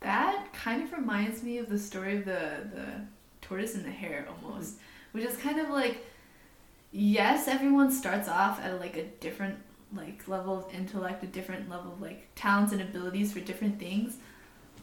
That 0.00 0.52
kind 0.52 0.82
of 0.82 0.92
reminds 0.92 1.42
me 1.42 1.58
of 1.58 1.68
the 1.68 1.78
story 1.78 2.16
of 2.18 2.24
the 2.24 2.68
the 2.74 2.86
tortoise 3.42 3.74
and 3.74 3.84
the 3.84 3.90
hare 3.90 4.26
almost, 4.28 4.76
which 5.12 5.24
is 5.24 5.36
kind 5.36 5.60
of 5.60 5.70
like 5.70 6.04
yes, 6.92 7.48
everyone 7.48 7.92
starts 7.92 8.28
off 8.28 8.60
at 8.60 8.80
like 8.80 8.96
a 8.96 9.04
different 9.20 9.56
like 9.94 10.26
level 10.28 10.56
of 10.56 10.74
intellect, 10.74 11.22
a 11.22 11.26
different 11.26 11.68
level 11.68 11.92
of 11.92 12.00
like 12.00 12.28
talents 12.34 12.72
and 12.72 12.80
abilities 12.82 13.32
for 13.32 13.40
different 13.40 13.78
things. 13.78 14.16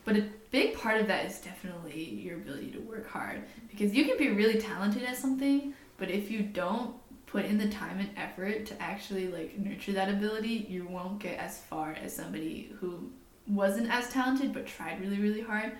But 0.06 0.18
a 0.18 0.26
big 0.52 0.74
part 0.74 1.02
of 1.02 1.08
that 1.08 1.26
is 1.26 1.40
definitely 1.40 2.02
your 2.02 2.38
ability 2.38 2.72
to 2.72 2.80
work 2.80 3.10
hard 3.10 3.44
because 3.70 3.94
you 3.94 4.06
can 4.06 4.18
be 4.18 4.30
really 4.30 4.60
talented 4.60 5.04
at 5.04 5.18
something, 5.18 5.74
but 5.98 6.10
if 6.10 6.32
you 6.32 6.44
don't 6.44 6.96
put 7.26 7.44
in 7.44 7.58
the 7.58 7.68
time 7.68 8.00
and 8.00 8.10
effort 8.16 8.66
to 8.68 8.82
actually 8.82 9.28
like 9.28 9.58
nurture 9.58 9.92
that 9.92 10.10
ability, 10.10 10.66
you 10.70 10.88
won't 10.88 11.20
get 11.20 11.38
as 11.40 11.60
far 11.60 11.92
as 12.02 12.16
somebody 12.16 12.72
who 12.80 13.12
wasn't 13.48 13.90
as 13.90 14.10
talented 14.10 14.54
but 14.54 14.68
tried 14.68 15.00
really 15.02 15.20
really 15.20 15.42
hard. 15.42 15.72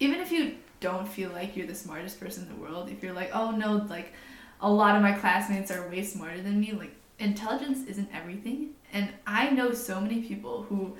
Even 0.00 0.20
if 0.20 0.32
you 0.32 0.56
don't 0.80 1.06
feel 1.06 1.30
like 1.30 1.56
you're 1.56 1.66
the 1.66 1.74
smartest 1.74 2.18
person 2.20 2.44
in 2.44 2.48
the 2.48 2.60
world, 2.60 2.90
if 2.90 3.02
you're 3.02 3.12
like, 3.12 3.30
"Oh 3.34 3.50
no, 3.50 3.76
like 3.88 4.12
a 4.60 4.70
lot 4.70 4.96
of 4.96 5.02
my 5.02 5.12
classmates 5.12 5.70
are 5.70 5.88
way 5.88 6.02
smarter 6.02 6.42
than 6.42 6.60
me," 6.60 6.72
like 6.72 6.94
intelligence 7.18 7.86
isn't 7.88 8.08
everything. 8.14 8.70
And 8.92 9.10
I 9.26 9.50
know 9.50 9.72
so 9.72 10.00
many 10.00 10.22
people 10.22 10.62
who 10.64 10.96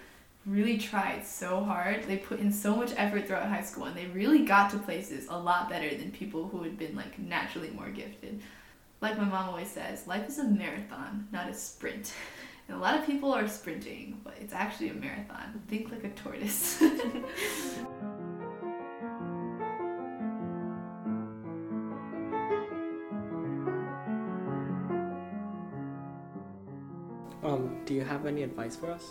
really 0.47 0.79
tried 0.79 1.27
so 1.27 1.63
hard. 1.63 2.05
They 2.05 2.17
put 2.17 2.41
in 2.41 2.53
so 2.53 2.75
much 2.75 2.93
effort 2.97 3.27
throughout 3.27 3.49
high 3.49 3.63
school 3.63 3.85
and 3.85 3.97
they 3.97 4.07
really 4.07 4.45
got 4.45 4.71
to 4.71 4.79
places 4.79 5.27
a 5.29 5.39
lot 5.39 5.69
better 5.69 5.95
than 5.97 6.11
people 6.11 6.49
who 6.49 6.63
had 6.65 6.77
been 6.77 6.97
like 6.97 7.19
naturally 7.19 7.71
more 7.71 7.91
gifted 7.91 8.43
like 9.03 9.19
my 9.19 9.25
mom 9.25 9.49
always 9.51 9.69
says, 9.69 10.07
life 10.07 10.29
is 10.29 10.39
a 10.39 10.45
marathon, 10.45 11.29
not 11.33 11.51
a 11.51 11.55
sprint. 11.55 12.15
A 12.73 12.77
lot 12.83 12.99
of 12.99 13.05
people 13.07 13.33
are 13.33 13.47
sprinting, 13.47 14.19
but 14.25 14.35
it's 14.41 14.55
actually 14.55 14.89
a 14.89 14.95
marathon. 14.95 15.63
Think 15.69 15.91
like 15.93 16.05
a 16.05 16.09
tortoise. 16.11 16.81
um, 27.43 27.79
do 27.85 27.93
you 27.93 28.01
have 28.03 28.25
any 28.25 28.43
advice 28.43 28.75
for 28.75 28.91
us? 28.91 29.11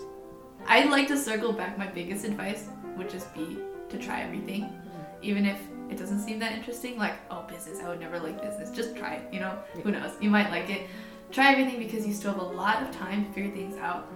I'd 0.66 0.90
like 0.90 1.08
to 1.10 1.18
circle 1.18 1.54
back. 1.54 1.78
My 1.78 1.86
biggest 1.88 2.26
advice 2.26 2.68
would 2.98 3.12
just 3.12 3.32
be 3.36 3.60
to 3.90 3.98
try 4.00 4.22
everything, 4.22 4.64
mm-hmm. 4.64 4.90
even 5.22 5.46
if 5.46 5.60
it 5.92 5.98
doesn't 5.98 6.22
seem 6.22 6.40
that 6.40 6.54
interesting, 6.54 6.98
like, 6.98 7.14
oh, 7.30 7.44
business, 7.44 7.80
I 7.80 7.90
would 7.90 8.00
never 8.00 8.20
like 8.20 8.42
business. 8.42 8.72
Just 8.72 8.96
try 8.96 9.16
it, 9.16 9.32
you 9.32 9.40
know? 9.40 9.60
Yeah. 9.76 9.82
Who 9.82 9.92
knows? 9.92 10.14
You 10.20 10.32
might 10.32 10.50
like 10.50 10.70
it. 10.70 10.88
Try 11.32 11.54
everything 11.54 11.80
because 11.80 12.06
you 12.06 12.14
still 12.14 12.34
have 12.34 12.42
a 12.42 12.46
lot 12.46 12.84
of 12.84 12.92
time 12.92 13.26
to 13.26 13.32
figure 13.32 13.52
things 13.52 13.78
out. 13.78 14.12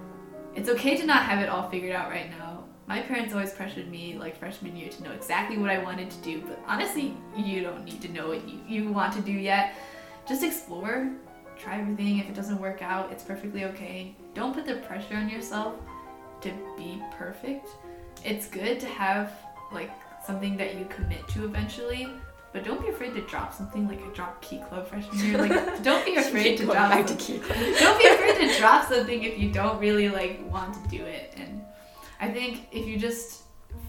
It's 0.54 0.68
okay 0.68 0.98
to 0.98 1.06
not 1.06 1.24
have 1.24 1.42
it 1.42 1.48
all 1.48 1.70
figured 1.70 1.96
out 1.96 2.10
right 2.10 2.30
now. 2.30 2.66
My 2.88 3.02
parents 3.02 3.34
always 3.34 3.54
pressured 3.54 3.90
me, 3.90 4.18
like 4.18 4.38
freshman 4.38 4.76
year, 4.76 4.90
to 4.90 5.04
know 5.04 5.12
exactly 5.12 5.58
what 5.58 5.70
I 5.70 5.82
wanted 5.82 6.12
to 6.12 6.18
do, 6.18 6.42
but 6.42 6.60
honestly, 6.68 7.16
you 7.36 7.62
don't 7.62 7.86
need 7.86 8.02
to 8.02 8.12
know 8.12 8.28
what 8.28 8.48
you, 8.48 8.60
you 8.68 8.92
want 8.92 9.14
to 9.14 9.22
do 9.22 9.32
yet. 9.32 9.76
Just 10.28 10.44
explore, 10.44 11.10
try 11.58 11.80
everything. 11.80 12.20
If 12.20 12.28
it 12.28 12.36
doesn't 12.36 12.60
work 12.60 12.82
out, 12.82 13.12
it's 13.14 13.24
perfectly 13.24 13.64
okay. 13.64 14.14
Don't 14.34 14.54
put 14.54 14.66
the 14.66 14.76
pressure 14.76 15.16
on 15.16 15.30
yourself 15.30 15.76
to 16.42 16.52
be 16.78 17.02
perfect. 17.18 17.70
It's 18.26 18.48
good 18.48 18.80
to 18.82 18.88
have 18.88 19.32
like 19.72 19.92
something 20.26 20.58
that 20.58 20.76
you 20.76 20.86
commit 20.86 21.26
to 21.30 21.46
eventually. 21.46 22.10
But 22.56 22.64
don't 22.64 22.82
be 22.82 22.88
afraid 22.88 23.14
to 23.16 23.22
drop 23.24 23.54
something 23.54 23.86
like 23.86 24.02
I 24.02 24.08
dropped 24.14 24.42
Key 24.42 24.60
Club 24.60 24.88
freshman 24.88 25.20
year. 25.20 25.38
Like 25.38 25.84
don't 25.84 26.06
be 26.06 26.16
afraid 26.26 26.58
to 26.60 26.64
drop 26.64 26.90
back 26.90 27.06
to 27.08 27.16
Key 27.16 27.40
Club. 27.40 27.60
don't 27.78 28.02
be 28.02 28.08
afraid 28.08 28.48
to 28.48 28.58
drop 28.60 28.88
something 28.88 29.24
if 29.24 29.38
you 29.38 29.52
don't 29.52 29.78
really 29.78 30.08
like 30.08 30.40
want 30.50 30.74
to 30.74 30.90
do 30.90 31.04
it. 31.04 31.34
And 31.36 31.62
I 32.22 32.30
think 32.30 32.70
if 32.72 32.88
you 32.88 32.98
just 32.98 33.42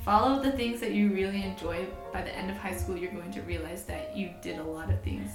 follow 0.04 0.42
the 0.42 0.50
things 0.50 0.80
that 0.80 0.90
you 0.90 1.12
really 1.12 1.44
enjoy, 1.44 1.86
by 2.12 2.22
the 2.22 2.36
end 2.36 2.50
of 2.50 2.56
high 2.56 2.76
school 2.76 2.96
you're 2.96 3.12
going 3.12 3.30
to 3.30 3.42
realize 3.42 3.84
that 3.84 4.16
you 4.16 4.30
did 4.42 4.58
a 4.58 4.64
lot 4.64 4.90
of 4.90 5.00
things 5.04 5.30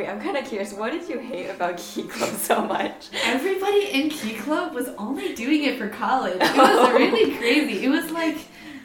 Wait, 0.00 0.08
I'm 0.08 0.18
kind 0.18 0.34
of 0.38 0.46
curious. 0.46 0.72
What 0.72 0.92
did 0.92 1.06
you 1.10 1.18
hate 1.18 1.50
about 1.50 1.76
Key 1.76 2.04
Club 2.04 2.30
so 2.30 2.64
much? 2.64 3.08
Everybody 3.24 3.90
in 3.92 4.08
Key 4.08 4.32
Club 4.32 4.72
was 4.74 4.88
only 4.96 5.34
doing 5.34 5.64
it 5.64 5.76
for 5.76 5.90
college. 5.90 6.38
It 6.40 6.56
was 6.56 6.92
really 6.94 7.36
crazy. 7.36 7.84
It 7.84 7.90
was 7.90 8.10
like, 8.10 8.38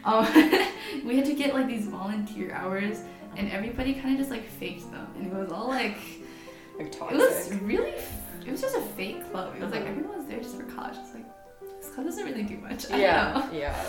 um, 0.04 0.26
we 1.06 1.16
had 1.16 1.24
to 1.28 1.34
get 1.34 1.54
like 1.54 1.68
these 1.68 1.86
volunteer 1.88 2.52
hours, 2.54 3.00
and 3.38 3.50
everybody 3.50 3.94
kind 3.94 4.12
of 4.16 4.18
just 4.20 4.30
like 4.30 4.46
faked 4.46 4.92
them, 4.92 5.08
and 5.16 5.28
it 5.28 5.34
was 5.34 5.54
all 5.54 5.70
like, 5.70 5.96
like 6.78 6.92
toxic. 6.92 7.18
it 7.18 7.22
was 7.22 7.54
really, 7.62 7.94
it 8.46 8.52
was 8.52 8.60
just 8.60 8.76
a 8.76 8.82
fake 8.82 9.32
club. 9.32 9.56
It 9.56 9.62
was 9.64 9.72
like 9.72 9.86
everyone 9.86 10.18
was 10.18 10.26
there 10.28 10.40
just 10.42 10.58
for 10.58 10.64
college. 10.64 10.98
It's 11.02 11.14
like 11.14 11.24
this 11.80 11.92
Club 11.92 12.08
doesn't 12.08 12.26
really 12.26 12.44
do 12.44 12.58
much. 12.58 12.92
I 12.92 12.98
Yeah, 13.00 13.34
don't 13.36 13.54
know. 13.54 13.58
yeah. 13.58 13.74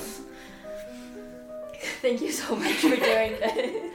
Thank 2.03 2.21
you 2.21 2.31
so 2.31 2.55
much 2.55 2.71
for 2.75 2.95
doing 2.95 3.33
this. 3.41 3.91